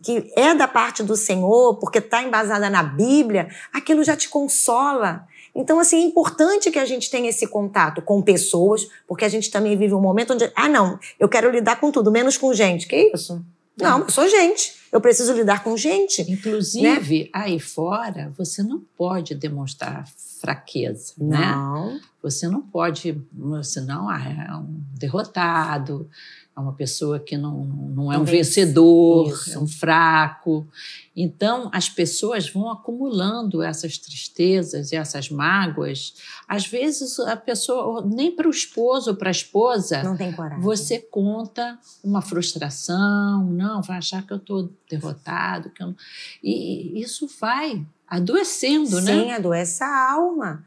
[0.03, 5.27] que é da parte do Senhor, porque está embasada na Bíblia, aquilo já te consola.
[5.55, 9.51] Então, assim, é importante que a gente tenha esse contato com pessoas, porque a gente
[9.51, 12.87] também vive um momento onde, ah, não, eu quero lidar com tudo, menos com gente.
[12.87, 13.43] Que isso?
[13.81, 14.75] Não, eu sou gente.
[14.93, 16.23] Eu preciso lidar com gente.
[16.31, 17.31] Inclusive, né?
[17.33, 20.07] aí fora, você não pode demonstrar
[20.41, 21.53] fraqueza, né?
[21.53, 21.95] não.
[21.95, 22.01] né?
[22.23, 23.21] Você não pode,
[23.63, 26.11] senão ah, é um derrotado,
[26.57, 29.53] é uma pessoa que não, não é um vencedor, Isso.
[29.53, 30.67] é um fraco.
[31.15, 36.15] Então, as pessoas vão acumulando essas tristezas e essas mágoas.
[36.49, 40.63] Às vezes, a pessoa, nem para o esposo ou para a esposa, não tem coragem.
[40.63, 45.69] você conta uma frustração, não, vai achar que eu estou derrotado.
[45.69, 45.97] Que eu não...
[46.43, 49.25] E isso vai adoecendo, Sim, né?
[49.25, 50.65] Sim, adoece a alma.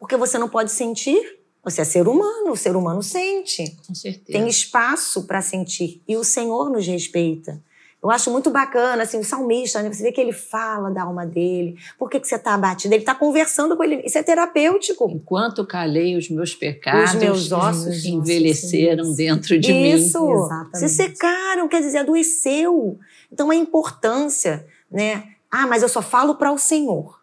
[0.00, 1.37] Porque você não pode sentir
[1.70, 3.76] você é ser humano, o ser humano sente.
[3.86, 4.38] Com certeza.
[4.38, 6.02] Tem espaço para sentir.
[6.06, 7.62] E o Senhor nos respeita.
[8.00, 9.92] Eu acho muito bacana, assim, o salmista, né?
[9.92, 11.76] Você vê que ele fala da alma dele.
[11.98, 12.94] Por que, que você está abatido?
[12.94, 14.02] Ele está conversando com ele.
[14.04, 15.10] Isso é terapêutico.
[15.10, 19.72] Enquanto calei os meus pecados, os meus ossos envelheceram ossos, dentro de Isso.
[19.72, 19.90] mim.
[20.04, 20.32] Isso.
[20.32, 20.78] Exatamente.
[20.78, 22.98] Se secaram, quer dizer, adoeceu.
[23.32, 25.24] Então, a importância, né?
[25.50, 27.17] Ah, mas eu só falo para o Senhor.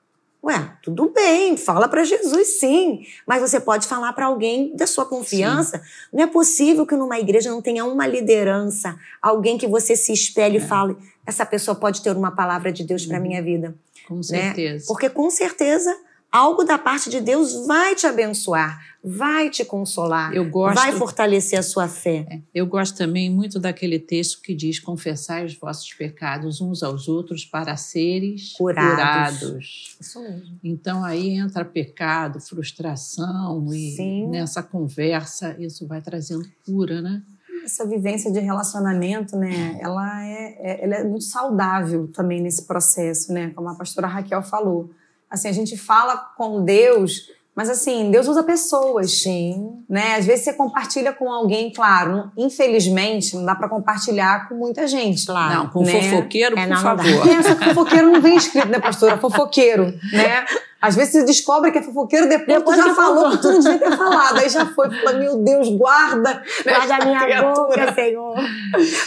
[0.45, 5.03] Ué, tudo bem, fala para Jesus sim, mas você pode falar para alguém da sua
[5.03, 5.79] confiança.
[5.79, 5.83] Sim.
[6.13, 10.57] Não é possível que numa igreja não tenha uma liderança, alguém que você se espelhe
[10.57, 10.59] é.
[10.59, 13.23] e fale: essa pessoa pode ter uma palavra de Deus para uhum.
[13.23, 13.73] minha vida.
[14.07, 14.23] Com né?
[14.23, 14.77] certeza.
[14.77, 14.85] Né?
[14.87, 15.97] Porque com certeza
[16.35, 21.63] algo da parte de Deus vai te abençoar, vai te consolar, gosto, vai fortalecer a
[21.63, 22.25] sua fé.
[22.29, 27.07] É, eu gosto também muito daquele texto que diz: confessai os vossos pecados uns aos
[27.07, 29.39] outros para seres curados.
[29.39, 29.97] curados.
[30.01, 30.59] Isso mesmo.
[30.61, 34.27] Então aí entra pecado, frustração e Sim.
[34.27, 37.23] nessa conversa isso vai trazendo cura, né?
[37.63, 39.79] Essa vivência de relacionamento, né?
[39.81, 43.51] Ela é, é, ela é muito saudável também nesse processo, né?
[43.55, 44.91] Como a pastora Raquel falou
[45.29, 49.21] Assim, a gente fala com Deus, mas assim, Deus usa pessoas.
[49.21, 49.83] Sim.
[49.89, 50.15] Né?
[50.15, 55.25] Às vezes você compartilha com alguém, claro, infelizmente, não dá para compartilhar com muita gente.
[55.25, 55.53] Claro.
[55.53, 56.01] Não, com né?
[56.01, 57.25] fofoqueiro, é, por não, favor.
[57.25, 59.17] Não é, só que fofoqueiro não vem escrito, né, pastora?
[59.17, 60.45] Fofoqueiro, né?
[60.85, 63.59] Às vezes você descobre que é fofoqueiro depois, depois tu já falou que tu não
[63.59, 64.37] devia ter falado.
[64.37, 66.43] Aí já foi, fala, meu Deus, guarda.
[66.63, 67.85] Guarda a minha criatura.
[67.85, 68.35] boca, Senhor.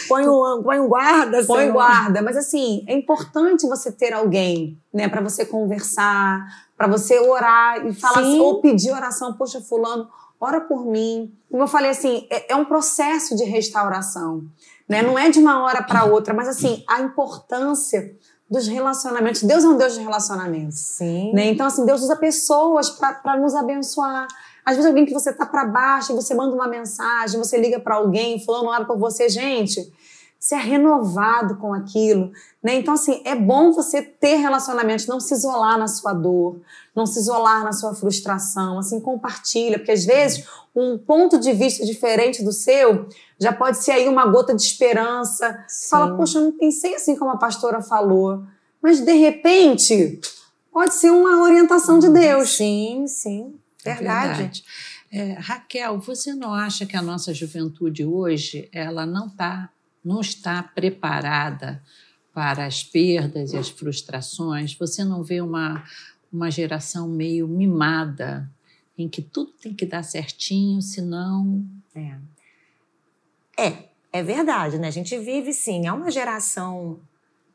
[0.09, 1.73] Põe um, põe um guarda, Põe Senhor.
[1.73, 2.21] guarda.
[2.21, 6.45] Mas assim, é importante você ter alguém, né, para você conversar,
[6.77, 9.35] para você orar e falar, assim, ou pedir oração.
[9.35, 10.09] Poxa, fulano,
[10.41, 11.33] ora por mim.
[11.49, 14.43] Como eu falei assim, é, é um processo de restauração.
[14.89, 15.03] Né?
[15.03, 18.17] Não é de uma hora para outra, mas assim, a importância
[18.51, 19.43] dos relacionamentos.
[19.43, 20.79] Deus é um Deus de relacionamentos.
[20.79, 21.33] Sim.
[21.33, 21.47] Né?
[21.47, 24.27] Então, assim, Deus usa pessoas para nos abençoar.
[24.65, 27.97] Às vezes, alguém que você tá para baixo, você manda uma mensagem, você liga para
[27.97, 29.29] alguém, falando hora por você.
[29.29, 29.93] Gente,
[30.39, 32.31] você é renovado com aquilo.
[32.63, 32.77] Né?
[32.77, 36.61] Então, assim, é bom você ter relacionamentos, não se isolar na sua dor,
[36.95, 38.79] não se isolar na sua frustração.
[38.79, 43.93] Assim, compartilha, porque às vezes um ponto de vista diferente do seu já pode ser
[43.93, 45.65] aí uma gota de esperança.
[45.67, 45.91] Sim.
[45.91, 48.45] Fala, poxa, eu não pensei assim como a pastora falou.
[48.81, 50.21] Mas de repente,
[50.73, 52.57] pode ser uma orientação de Deus.
[52.57, 53.55] Sim, sim.
[53.85, 54.27] Verdade.
[54.27, 54.65] É verdade.
[55.11, 59.71] É, Raquel, você não acha que a nossa juventude hoje ela não tá,
[60.09, 61.83] não está preparada
[62.33, 64.75] para as perdas e as frustrações?
[64.75, 65.85] Você não vê uma,
[66.33, 68.51] uma geração meio mimada,
[68.97, 71.63] em que tudo tem que dar certinho, senão.
[71.95, 72.17] É.
[73.57, 74.89] É, é verdade, né?
[74.89, 76.99] A gente vive sim, é uma geração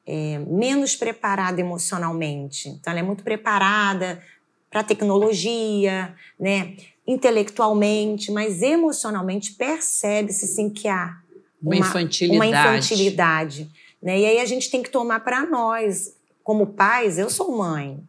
[0.05, 2.69] é, menos preparada emocionalmente.
[2.69, 4.21] Então, ela é muito preparada
[4.69, 6.75] para tecnologia, né?
[7.05, 11.21] intelectualmente, mas emocionalmente percebe-se sim que há
[11.63, 12.37] uma, uma infantilidade.
[12.37, 13.71] Uma infantilidade
[14.03, 14.19] né?
[14.19, 18.03] E aí a gente tem que tomar para nós, como pais, eu sou mãe.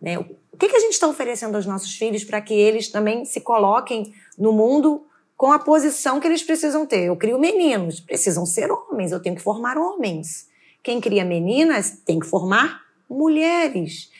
[0.00, 0.18] Né?
[0.18, 3.40] O que, que a gente está oferecendo aos nossos filhos para que eles também se
[3.40, 7.04] coloquem no mundo com a posição que eles precisam ter.
[7.04, 10.48] Eu crio meninos, precisam ser homens, eu tenho que formar homens.
[10.82, 14.10] Quem cria meninas tem que formar mulheres.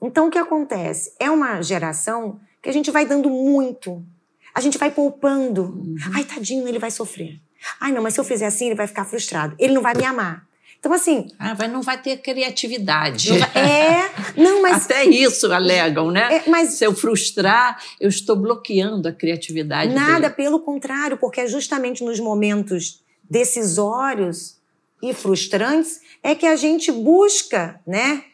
[0.00, 1.14] Então o que acontece?
[1.20, 4.02] É uma geração que a gente vai dando muito.
[4.54, 5.64] A gente vai poupando.
[5.64, 5.96] Uhum.
[6.14, 7.40] Ai, tadinho, ele vai sofrer.
[7.80, 9.54] Ai, não, mas se eu fizer assim, ele vai ficar frustrado.
[9.58, 10.46] Ele não vai me amar.
[10.78, 11.28] Então, assim.
[11.38, 13.30] Ah, mas não vai ter criatividade.
[13.30, 14.84] Não vai, é, não, mas.
[14.84, 16.36] Até isso alegam, né?
[16.36, 19.92] É, mas, Se eu frustrar, eu estou bloqueando a criatividade.
[19.92, 20.34] Nada, dele.
[20.34, 24.56] pelo contrário, porque é justamente nos momentos decisórios
[25.02, 28.24] e frustrantes é que a gente busca, né?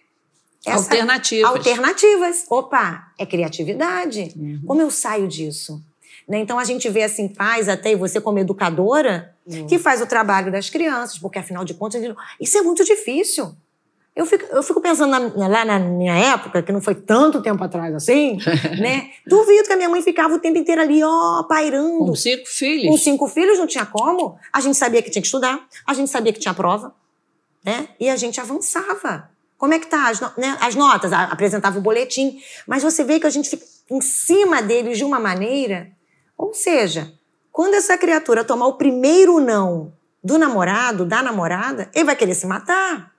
[0.66, 1.50] Essa, alternativas.
[1.50, 2.44] Alternativas.
[2.48, 4.32] Opa, é criatividade.
[4.34, 4.60] Uhum.
[4.66, 5.82] Como eu saio disso?
[6.28, 6.38] Né?
[6.38, 9.66] Então a gente vê assim, pais até, e você como educadora, uhum.
[9.66, 12.02] que faz o trabalho das crianças, porque afinal de contas,
[12.40, 13.54] isso é muito difícil.
[14.16, 17.62] Eu fico, eu fico pensando na, lá na minha época, que não foi tanto tempo
[17.64, 18.38] atrás assim,
[18.80, 19.10] né?
[19.26, 21.98] Duvido que a minha mãe ficava o tempo inteiro ali, ó, pairando.
[21.98, 22.86] Com cinco filhos.
[22.86, 24.38] Com cinco filhos não tinha como.
[24.52, 26.94] A gente sabia que tinha que estudar, a gente sabia que tinha prova,
[27.64, 27.88] né?
[27.98, 29.30] E a gente avançava.
[29.58, 30.56] Como é que tá as, né?
[30.60, 31.12] as notas?
[31.12, 32.38] Apresentava o boletim.
[32.68, 35.90] Mas você vê que a gente fica em cima deles de uma maneira.
[36.46, 37.12] Ou seja,
[37.52, 42.46] quando essa criatura tomar o primeiro não do namorado, da namorada, ele vai querer se
[42.46, 43.14] matar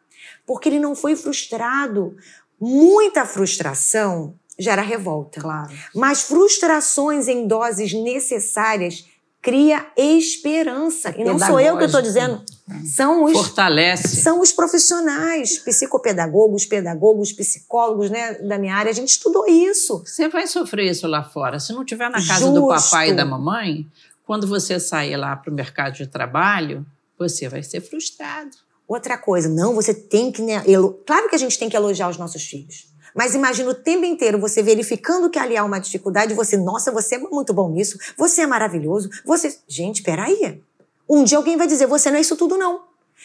[0.46, 2.16] porque ele não foi frustrado.
[2.60, 5.42] Muita frustração gera revolta.
[5.42, 5.72] Claro.
[5.94, 9.06] Mas frustrações em doses necessárias
[9.46, 11.14] cria esperança.
[11.16, 12.44] E não sou eu que estou dizendo.
[12.84, 14.24] São os, Fortalece.
[14.24, 18.90] São os profissionais, psicopedagogos, pedagogos, psicólogos né, da minha área.
[18.90, 20.00] A gente estudou isso.
[20.04, 21.60] Você vai sofrer isso lá fora.
[21.60, 22.54] Se não tiver na casa Justo.
[22.54, 23.86] do papai e da mamãe,
[24.26, 26.84] quando você sair lá para o mercado de trabalho,
[27.20, 28.58] você vai ser frustrado.
[28.88, 30.42] Outra coisa, não, você tem que.
[30.42, 30.64] Né,
[31.06, 32.88] claro que a gente tem que elogiar os nossos filhos.
[33.16, 37.16] Mas imagina o tempo inteiro você verificando que ali há uma dificuldade, você, nossa, você
[37.16, 39.58] é muito bom nisso, você é maravilhoso, você.
[39.68, 40.62] Gente, peraí.
[41.10, 42.82] Um dia alguém vai dizer, você não é isso tudo, não.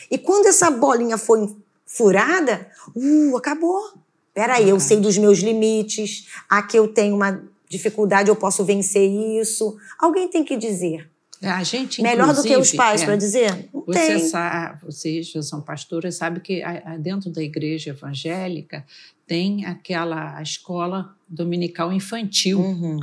[0.09, 1.53] E quando essa bolinha foi
[1.85, 3.94] furada, uh, acabou.
[4.33, 9.76] Peraí, eu sei dos meus limites, aqui eu tenho uma dificuldade, eu posso vencer isso.
[9.98, 11.10] Alguém tem que dizer.
[11.42, 13.70] A gente, Melhor do que os pais, é, para dizer?
[13.72, 14.18] Não você tem.
[14.29, 16.62] Sabe, vocês já são pastoras, sabe que
[17.00, 18.85] dentro da igreja evangélica
[19.26, 22.61] tem aquela escola dominical infantil.
[22.61, 23.00] Uhum.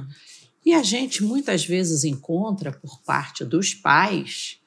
[0.63, 4.60] E a gente muitas vezes encontra por parte dos pais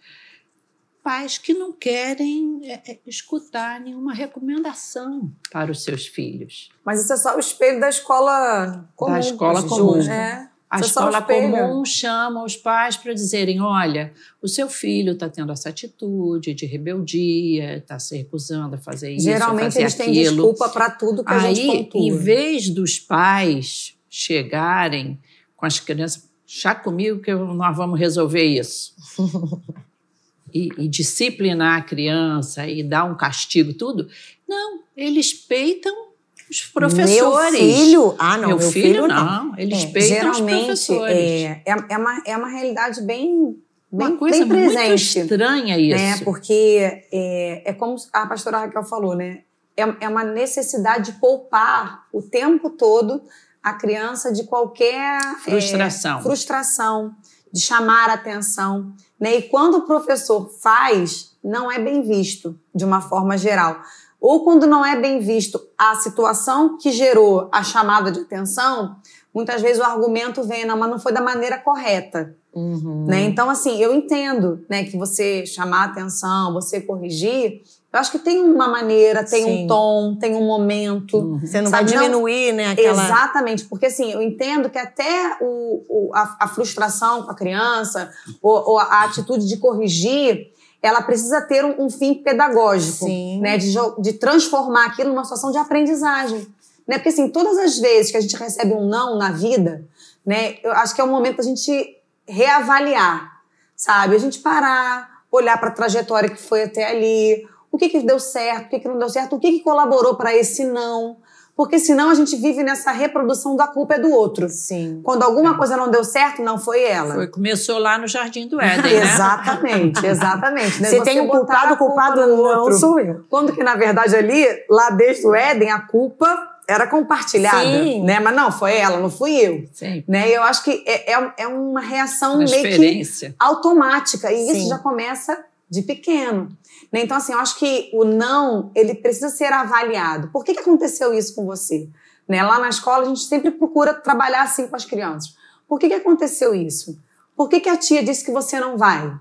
[1.03, 6.71] pais que não querem é, é, escutar nenhuma recomendação para os seus filhos.
[6.85, 9.13] Mas isso é só o espelho da escola comum.
[9.13, 10.01] Da escola comum.
[10.03, 10.50] É.
[10.71, 15.51] A Você escola comum chama os pais para dizerem: olha, o seu filho está tendo
[15.51, 19.25] essa atitude de rebeldia, está se recusando a fazer isso.
[19.25, 20.15] Geralmente fazer eles aquilo.
[20.15, 22.01] têm desculpa para tudo que Aí, a gente pontua.
[22.01, 25.19] em vez dos pais chegarem
[25.57, 28.95] com as crianças, chá comigo que nós vamos resolver isso.
[30.55, 34.09] e, e disciplinar a criança e dar um castigo, tudo.
[34.49, 36.10] Não, eles peitam
[36.51, 37.53] os professores.
[37.53, 38.15] Meu filho?
[38.19, 38.49] Ah, não.
[38.49, 39.45] Meu, meu filho, filho, não.
[39.45, 39.59] não.
[39.59, 41.17] Eles é, peitam geralmente, os professores.
[41.17, 43.57] É, é, é, uma, é uma realidade bem,
[43.91, 45.97] bem, uma coisa muito estranha isso.
[45.97, 46.19] Né?
[46.25, 49.43] Porque é, é como a pastora Raquel falou, né?
[49.77, 53.23] É, é uma necessidade de poupar o tempo todo
[53.63, 57.15] a criança de qualquer frustração, é, frustração
[57.53, 58.93] de chamar a atenção.
[59.19, 59.37] Né?
[59.37, 63.81] E quando o professor faz, não é bem visto de uma forma geral
[64.21, 68.97] ou quando não é bem visto a situação que gerou a chamada de atenção,
[69.35, 72.37] muitas vezes o argumento vem, não, mas não foi da maneira correta.
[72.53, 73.07] Uhum.
[73.07, 73.23] Né?
[73.23, 78.41] Então, assim, eu entendo né, que você chamar atenção, você corrigir, eu acho que tem
[78.41, 79.65] uma maneira, tem Sim.
[79.65, 81.17] um tom, tem um momento.
[81.17, 81.41] Uhum.
[81.41, 81.91] Você não sabe?
[81.91, 82.71] vai diminuir, né?
[82.71, 83.05] Aquela...
[83.05, 88.11] Exatamente, porque assim, eu entendo que até o, o a, a, frustração com a criança,
[88.43, 93.41] ou, ou a atitude de corrigir, ela precisa ter um, um fim pedagógico, Sim.
[93.41, 93.59] né?
[93.59, 96.47] De, de transformar aquilo numa situação de aprendizagem.
[96.87, 96.97] Né?
[96.97, 99.87] Porque assim, todas as vezes que a gente recebe um não na vida,
[100.25, 100.57] né?
[100.63, 103.43] Eu acho que é o momento da gente reavaliar,
[103.77, 104.15] sabe?
[104.15, 108.19] A gente parar, olhar para a trajetória que foi até ali, o que, que deu
[108.19, 111.19] certo, o que, que não deu certo, o que, que colaborou para esse não.
[111.61, 114.49] Porque senão a gente vive nessa reprodução da culpa é do outro.
[114.49, 115.03] Sim.
[115.05, 115.57] Quando alguma é.
[115.59, 117.13] coisa não deu certo, não foi ela.
[117.13, 119.03] Foi, começou lá no Jardim do Éden, né?
[119.03, 120.81] exatamente, exatamente.
[120.81, 120.89] Né?
[120.89, 122.79] Você, tem um culpado, o culpado não outro.
[122.79, 123.27] sou eu.
[123.29, 128.05] Quando que, na verdade, ali, lá desde o Éden, a culpa era compartilhada, Sim.
[128.05, 128.21] né?
[128.21, 129.69] Mas não, foi ela, não fui eu.
[129.71, 130.03] Sim.
[130.09, 130.31] Né?
[130.31, 134.33] Eu acho que é, é, é uma reação meio que automática.
[134.33, 134.53] E Sim.
[134.53, 135.39] isso já começa
[135.71, 136.49] de pequeno.
[136.93, 137.03] Né?
[137.03, 140.29] Então, assim, eu acho que o não, ele precisa ser avaliado.
[140.33, 141.89] Por que, que aconteceu isso com você?
[142.29, 142.43] Né?
[142.43, 145.35] Lá na escola, a gente sempre procura trabalhar assim com as crianças.
[145.69, 146.99] Por que, que aconteceu isso?
[147.37, 149.13] Por que, que a tia disse que você não vai?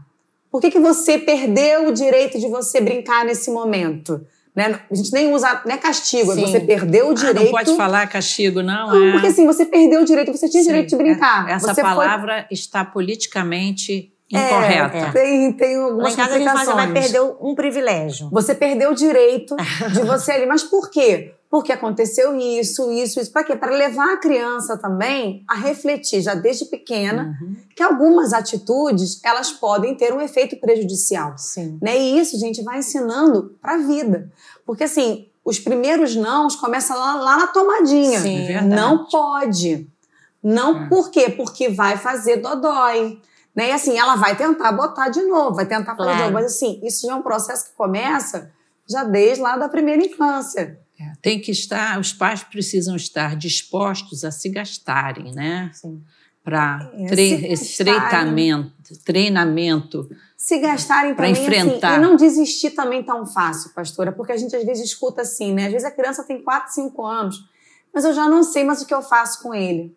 [0.51, 4.25] Por que, que você perdeu o direito de você brincar nesse momento?
[4.55, 4.79] Né?
[4.89, 6.41] A gente nem usa, não é castigo, Sim.
[6.41, 7.37] você perdeu o direito.
[7.37, 8.87] Ah, não pode falar castigo, não.
[8.87, 9.11] Não, é...
[9.11, 11.47] porque assim, você perdeu o direito, você tinha Sim, direito de brincar.
[11.47, 12.47] É, essa você palavra foi...
[12.49, 14.97] está politicamente incorreta.
[14.97, 18.29] É, tem, tem algumas Lá em casa a gente fala, você vai perder um privilégio.
[18.31, 19.55] Você perdeu o direito
[19.93, 20.45] de você ali.
[20.45, 21.33] Mas por quê?
[21.49, 23.31] Porque aconteceu isso, isso, isso.
[23.31, 23.55] Para quê?
[23.55, 27.55] Para levar a criança também a refletir, já desde pequena, Uhum.
[27.75, 31.33] que algumas atitudes elas podem ter um efeito prejudicial.
[31.37, 31.79] Sim.
[31.81, 31.97] Né?
[31.97, 34.31] E isso a gente vai ensinando para a vida.
[34.63, 38.19] Porque assim, os primeiros nãos começam lá, lá na tomadinha.
[38.19, 38.43] Sim.
[38.43, 38.67] É verdade.
[38.75, 39.87] Não pode.
[40.43, 40.87] Não É.
[40.87, 41.29] por quê?
[41.31, 43.19] Porque vai fazer dodói.
[43.55, 43.69] Né?
[43.69, 46.21] E assim, ela vai tentar botar de novo, vai tentar fazer de Claro.
[46.21, 46.33] novo.
[46.33, 48.51] Mas assim, isso já é um processo que começa
[48.89, 50.79] já desde lá da primeira infância.
[50.99, 55.71] É, Tem que estar, os pais precisam estar dispostos a se gastarem, né?
[55.73, 56.01] Sim.
[56.43, 58.71] Para É, se esse treinamento,
[59.05, 60.09] treinamento.
[60.37, 61.89] Se gastarem Pra também enfrentar.
[61.91, 65.53] assim, e não desistir também tão fácil, pastora, porque a gente às vezes escuta assim,
[65.53, 65.65] né?
[65.67, 67.37] Às vezes a criança tem 4, 5 anos,
[67.93, 69.95] mas eu já não sei mais o que eu faço com ele.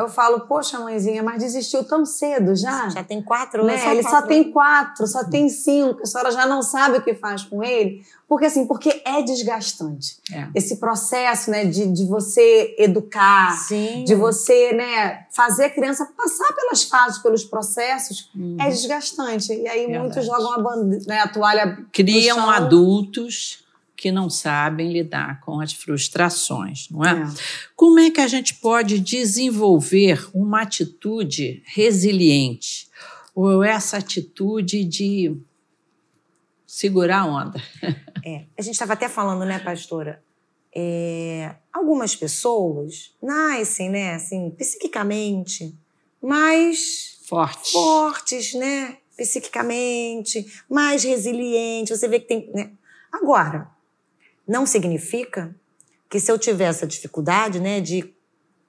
[0.00, 2.88] Eu falo, poxa, mãezinha, mas desistiu tão cedo já?
[2.88, 3.74] Já tem quatro Né?
[3.74, 3.86] anos.
[3.86, 7.14] Ele só quatro tem quatro, só tem cinco, a senhora já não sabe o que
[7.14, 8.04] faz com ele.
[8.28, 10.18] Porque assim, porque é desgastante.
[10.32, 10.46] É.
[10.54, 14.04] Esse processo, né, de, de você educar, Sim.
[14.04, 18.56] de você, né, fazer a criança passar pelas fases, pelos processos, Uhum.
[18.60, 19.52] é desgastante.
[19.52, 19.98] E aí Verdade.
[19.98, 20.76] muitos jogam a,
[21.08, 23.64] né, a toalha Criam adultos
[24.00, 27.10] que não sabem lidar com as frustrações, não é?
[27.10, 27.26] É.
[27.76, 32.88] Como é que a gente pode desenvolver uma atitude resiliente?
[33.34, 35.36] Ou essa atitude de
[36.66, 37.62] segurar a onda?
[38.22, 40.22] É, a gente estava até falando, né, pastora?
[40.76, 45.74] É, algumas pessoas nascem, né, assim, psiquicamente
[46.22, 47.72] mais Forte.
[47.72, 51.98] fortes, né, psiquicamente, mais resilientes.
[51.98, 52.50] Você vê que tem.
[52.52, 52.72] Né?
[53.10, 53.70] Agora,
[54.50, 55.54] não significa
[56.08, 58.12] que se eu tiver essa dificuldade, né, de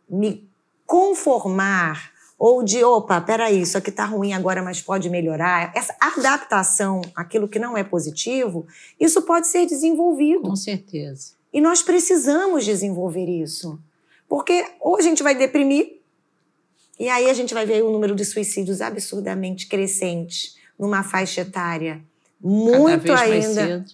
[0.08, 0.48] me
[0.86, 5.72] conformar ou de, opa, peraí, isso aqui tá ruim agora, mas pode melhorar.
[5.76, 8.68] Essa adaptação àquilo que não é positivo,
[9.00, 10.44] isso pode ser desenvolvido.
[10.44, 11.32] Com certeza.
[11.52, 13.80] E nós precisamos desenvolver isso.
[14.30, 16.00] Porque ou a gente vai deprimir,
[17.00, 22.04] e aí a gente vai ver o número de suicídios absurdamente crescente numa faixa etária
[22.40, 23.92] muito ainda, cedo.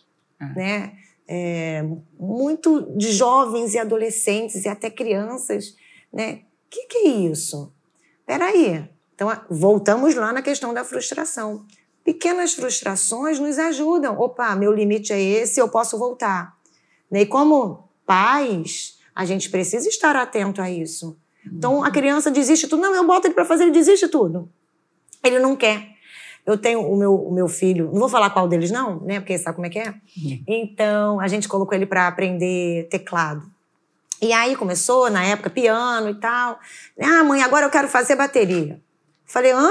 [0.56, 0.94] né?
[1.28, 1.84] É,
[2.20, 5.76] muito de jovens e adolescentes e até crianças,
[6.12, 6.42] né?
[6.66, 7.72] O que, que é isso?
[8.26, 8.88] Peraí.
[9.16, 11.66] Então, voltamos lá na questão da frustração.
[12.04, 14.18] Pequenas frustrações nos ajudam.
[14.20, 16.56] Opa, meu limite é esse, eu posso voltar.
[17.10, 17.22] Né?
[17.22, 21.18] E como pais, a gente precisa estar atento a isso.
[21.46, 22.82] Então, a criança desiste tudo.
[22.82, 24.50] Não, eu boto ele para fazer, ele desiste tudo.
[25.24, 25.97] Ele não quer.
[26.48, 29.20] Eu tenho o meu, o meu filho, não vou falar qual deles, não, né?
[29.20, 29.90] Porque sabe como é que é?
[29.90, 30.44] Uhum.
[30.48, 33.44] Então, a gente colocou ele para aprender teclado.
[34.22, 36.58] E aí começou, na época, piano e tal.
[37.02, 38.82] Ah, mãe, agora eu quero fazer bateria.
[39.26, 39.70] Falei, hã?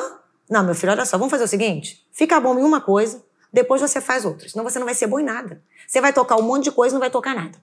[0.51, 3.81] Não, meu filho, olha só, vamos fazer o seguinte: fica bom em uma coisa, depois
[3.81, 4.47] você faz outra.
[4.47, 5.63] Senão você não vai ser bom em nada.
[5.89, 7.59] Você vai tocar um monte de coisa e não vai tocar nada.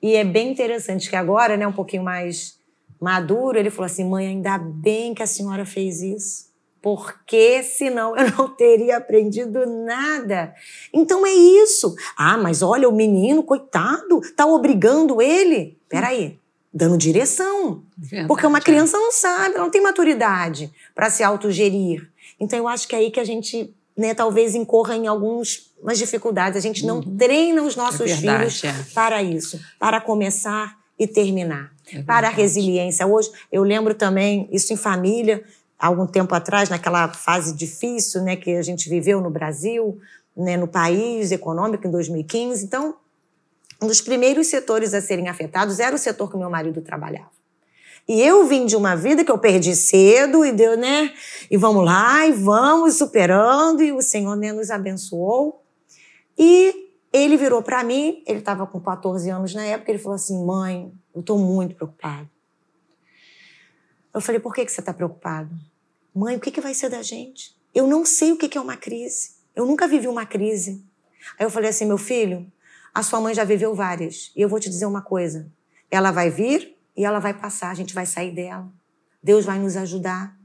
[0.00, 2.56] E é bem interessante que agora, né, um pouquinho mais
[3.00, 6.51] maduro, ele falou assim: mãe, ainda bem que a senhora fez isso.
[6.82, 10.52] Porque senão eu não teria aprendido nada.
[10.92, 11.94] Então é isso.
[12.16, 15.78] Ah, mas olha, o menino, coitado, tá obrigando ele.
[15.88, 16.38] Peraí,
[16.74, 17.82] dando direção.
[17.96, 22.10] Verdade, Porque uma criança não sabe, ela não tem maturidade para se autogerir.
[22.40, 26.56] Então eu acho que é aí que a gente, né, talvez incorra em algumas dificuldades.
[26.56, 28.92] A gente não treina os nossos É verdade, filhos é.
[28.92, 33.06] para isso, para começar e terminar, É para a resiliência.
[33.06, 35.44] Hoje eu lembro também isso em família,
[35.82, 39.98] algum tempo atrás, naquela fase difícil, né, que a gente viveu no Brasil,
[40.36, 42.64] né, no país econômico em 2015.
[42.64, 42.94] Então,
[43.82, 47.30] um dos primeiros setores a serem afetados era o setor que meu marido trabalhava.
[48.08, 51.12] E eu vim de uma vida que eu perdi cedo e deu, né?
[51.50, 55.64] E vamos lá, e vamos superando, e o Senhor né, nos abençoou.
[56.38, 60.44] E ele virou para mim, ele estava com 14 anos na época, ele falou assim:
[60.44, 62.28] mãe, eu estou muito preocupado.
[64.14, 65.50] Eu falei: por que, que você está preocupado?
[66.14, 67.56] Mãe, o que, que vai ser da gente?
[67.74, 69.30] Eu não sei o que, que é uma crise.
[69.56, 70.84] Eu nunca vivi uma crise.
[71.38, 72.50] Aí eu falei assim: meu filho,
[72.94, 74.30] a sua mãe já viveu várias.
[74.36, 75.50] E eu vou te dizer uma coisa:
[75.90, 78.70] ela vai vir e ela vai passar, a gente vai sair dela.
[79.22, 80.36] Deus vai nos ajudar.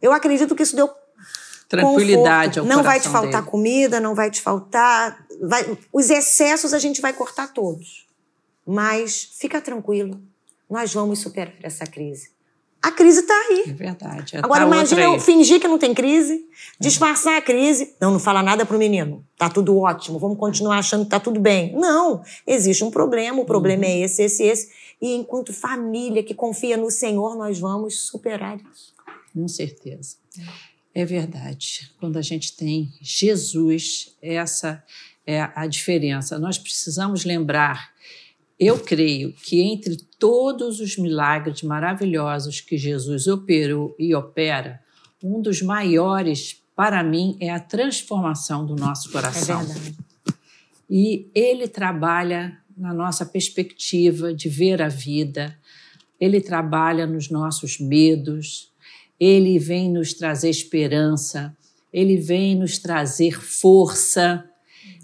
[0.00, 0.90] Eu acredito que isso deu
[1.68, 2.76] Tranquilidade ao conforto.
[2.76, 3.50] Não vai te faltar dele.
[3.50, 5.26] comida, não vai te faltar.
[5.40, 8.06] vai- os excessos a gente vai cortar todos.
[8.66, 10.20] Mas fica tranquilo,
[10.68, 12.30] nós vamos superar essa crise.
[12.82, 13.64] A crise está aí.
[13.68, 14.36] É verdade.
[14.38, 16.44] Agora Tá outra imagina eu fingir que não tem crise,
[16.80, 17.94] disfarçar a crise.
[18.00, 19.24] Não, não fala nada pro menino.
[19.38, 21.72] Tá tudo ótimo, vamos continuar achando que tá tudo bem.
[21.76, 23.90] Não, existe um problema, o problema Uhum.
[23.90, 24.68] é esse, esse, esse.
[25.00, 28.92] E enquanto família que confia no Senhor, nós vamos superar isso.
[29.32, 30.16] Com certeza.
[30.94, 31.90] É verdade.
[32.00, 34.82] Quando a gente tem Jesus, essa
[35.26, 36.38] é a diferença.
[36.38, 37.91] Nós precisamos lembrar,
[38.66, 44.80] eu creio que entre todos os milagres maravilhosos que Jesus operou e opera,
[45.22, 49.60] um dos maiores para mim é a transformação do nosso coração.
[49.60, 49.96] É verdade.
[50.88, 55.56] E ele trabalha na nossa perspectiva de ver a vida,
[56.20, 58.70] ele trabalha nos nossos medos,
[59.18, 61.56] ele vem nos trazer esperança,
[61.92, 64.44] ele vem nos trazer força,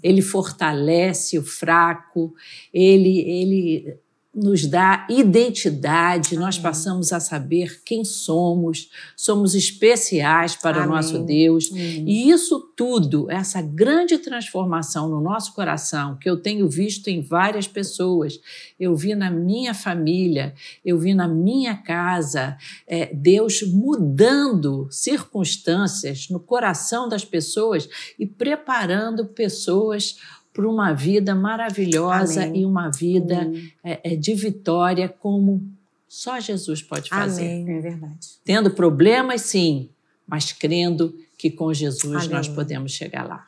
[0.03, 2.33] ele fortalece o fraco,
[2.73, 3.99] ele, ele
[4.39, 10.89] nos dá identidade, nós passamos a saber quem somos, somos especiais para Amém.
[10.89, 11.69] o nosso Deus.
[11.71, 12.05] Amém.
[12.07, 17.67] E isso tudo, essa grande transformação no nosso coração, que eu tenho visto em várias
[17.67, 18.39] pessoas,
[18.79, 20.53] eu vi na minha família,
[20.85, 29.25] eu vi na minha casa, é, Deus mudando circunstâncias no coração das pessoas e preparando
[29.25, 30.17] pessoas
[30.59, 32.61] para uma vida maravilhosa Amém.
[32.61, 33.49] e uma vida
[33.81, 35.65] é, é, de vitória como
[36.05, 37.45] só Jesus pode fazer.
[37.45, 38.27] Amém, é verdade.
[38.43, 39.89] Tendo problemas, sim,
[40.27, 42.29] mas crendo que com Jesus Amém.
[42.29, 43.45] nós podemos chegar lá.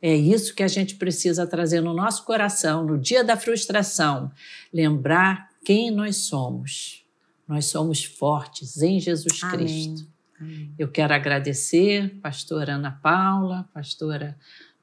[0.00, 4.30] É isso que a gente precisa trazer no nosso coração no dia da frustração.
[4.72, 7.04] Lembrar quem nós somos.
[7.48, 9.56] Nós somos fortes em Jesus Amém.
[9.56, 10.06] Cristo.
[10.40, 10.72] Amém.
[10.78, 14.36] Eu quero agradecer, pastora Ana Paula, pastora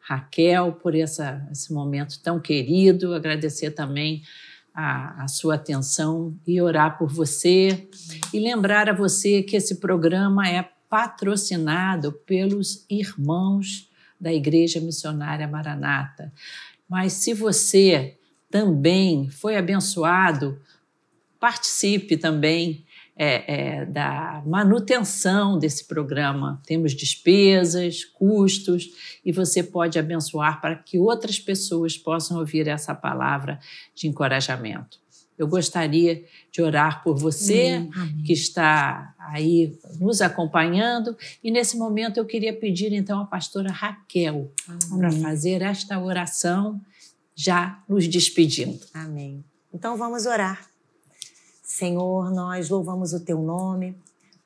[0.05, 4.21] Raquel, por essa, esse momento tão querido, agradecer também
[4.73, 7.87] a, a, sua atenção e orar por você.
[8.33, 13.89] E lembrar a você que esse programa é patrocinado pelos irmãos
[14.19, 16.33] da Igreja Missionária Maranata.
[16.87, 18.17] Mas se você
[18.51, 20.59] também foi abençoado,
[21.39, 22.85] participe também
[23.15, 26.61] é, é, da manutenção desse programa.
[26.65, 28.89] Temos despesas, custos,
[29.23, 33.59] e você pode abençoar para que outras pessoas possam ouvir essa palavra
[33.93, 35.03] de encorajamento.
[35.37, 37.89] Eu gostaria de orar por você
[38.23, 44.51] que está aí nos acompanhando e nesse momento eu queria pedir então à pastora Raquel
[44.95, 46.79] para fazer esta oração
[47.35, 48.85] já nos despedindo.
[48.93, 49.43] Amém.
[49.73, 50.72] Então vamos orar.
[51.73, 53.97] Senhor, nós louvamos o teu nome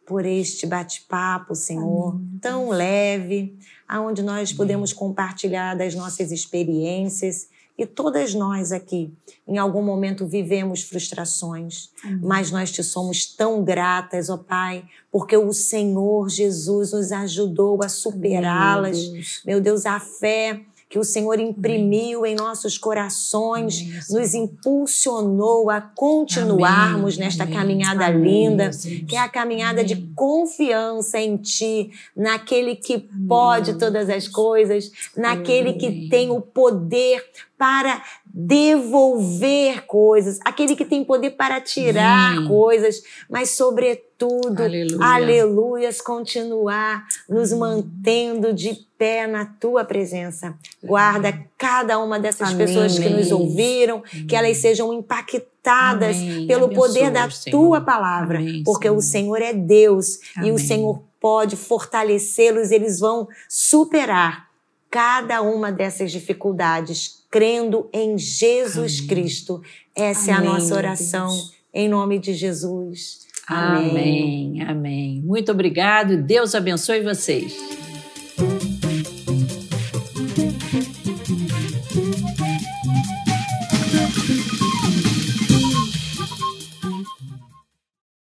[0.06, 2.40] por este bate-papo, Senhor, Amém.
[2.42, 3.54] tão leve,
[3.86, 9.14] aonde nós podemos compartilhar das nossas experiências e todas nós aqui,
[9.46, 12.20] em algum momento, vivemos frustrações, Amém.
[12.24, 17.90] mas nós te somos tão gratas, ó Pai, porque o Senhor Jesus nos ajudou a
[17.90, 19.44] superá-las.
[19.46, 22.34] Meu Deus, a fé que o Senhor imprimiu Amém.
[22.34, 28.72] em nossos corações, Amém, nos impulsionou a continuarmos Amém, nesta caminhada linda,
[29.08, 35.74] que é a caminhada de confiança em Ti, naquele que pode todas as coisas, naquele
[35.74, 37.24] que tem o poder
[37.58, 38.02] para
[38.40, 45.04] devolver coisas, aquele que tem poder para tirar coisas, mas sobretudo, Aleluia.
[45.04, 50.54] aleluias, continuar nos mantendo de pé na tua presença.
[50.84, 52.68] Guarda cada uma dessas Amém.
[52.68, 54.28] pessoas que nos ouviram, Amém.
[54.28, 56.46] que elas sejam impactadas Amém.
[56.46, 57.58] pelo Abençoe, poder da Senhor.
[57.60, 58.98] tua palavra, porque Senhor.
[58.98, 64.46] o Senhor é Deus e o Senhor pode fortalecê-los, eles vão superar
[64.92, 69.08] cada uma dessas dificuldades, crendo em Jesus Amém.
[69.08, 69.62] Cristo.
[69.96, 71.30] Essa Amém, é a nossa oração,
[71.74, 73.28] em nome de Jesus.
[73.48, 73.90] Amém.
[73.90, 74.64] Amém.
[74.64, 75.22] Amém.
[75.22, 76.18] Muito obrigado.
[76.18, 77.87] Deus abençoe vocês.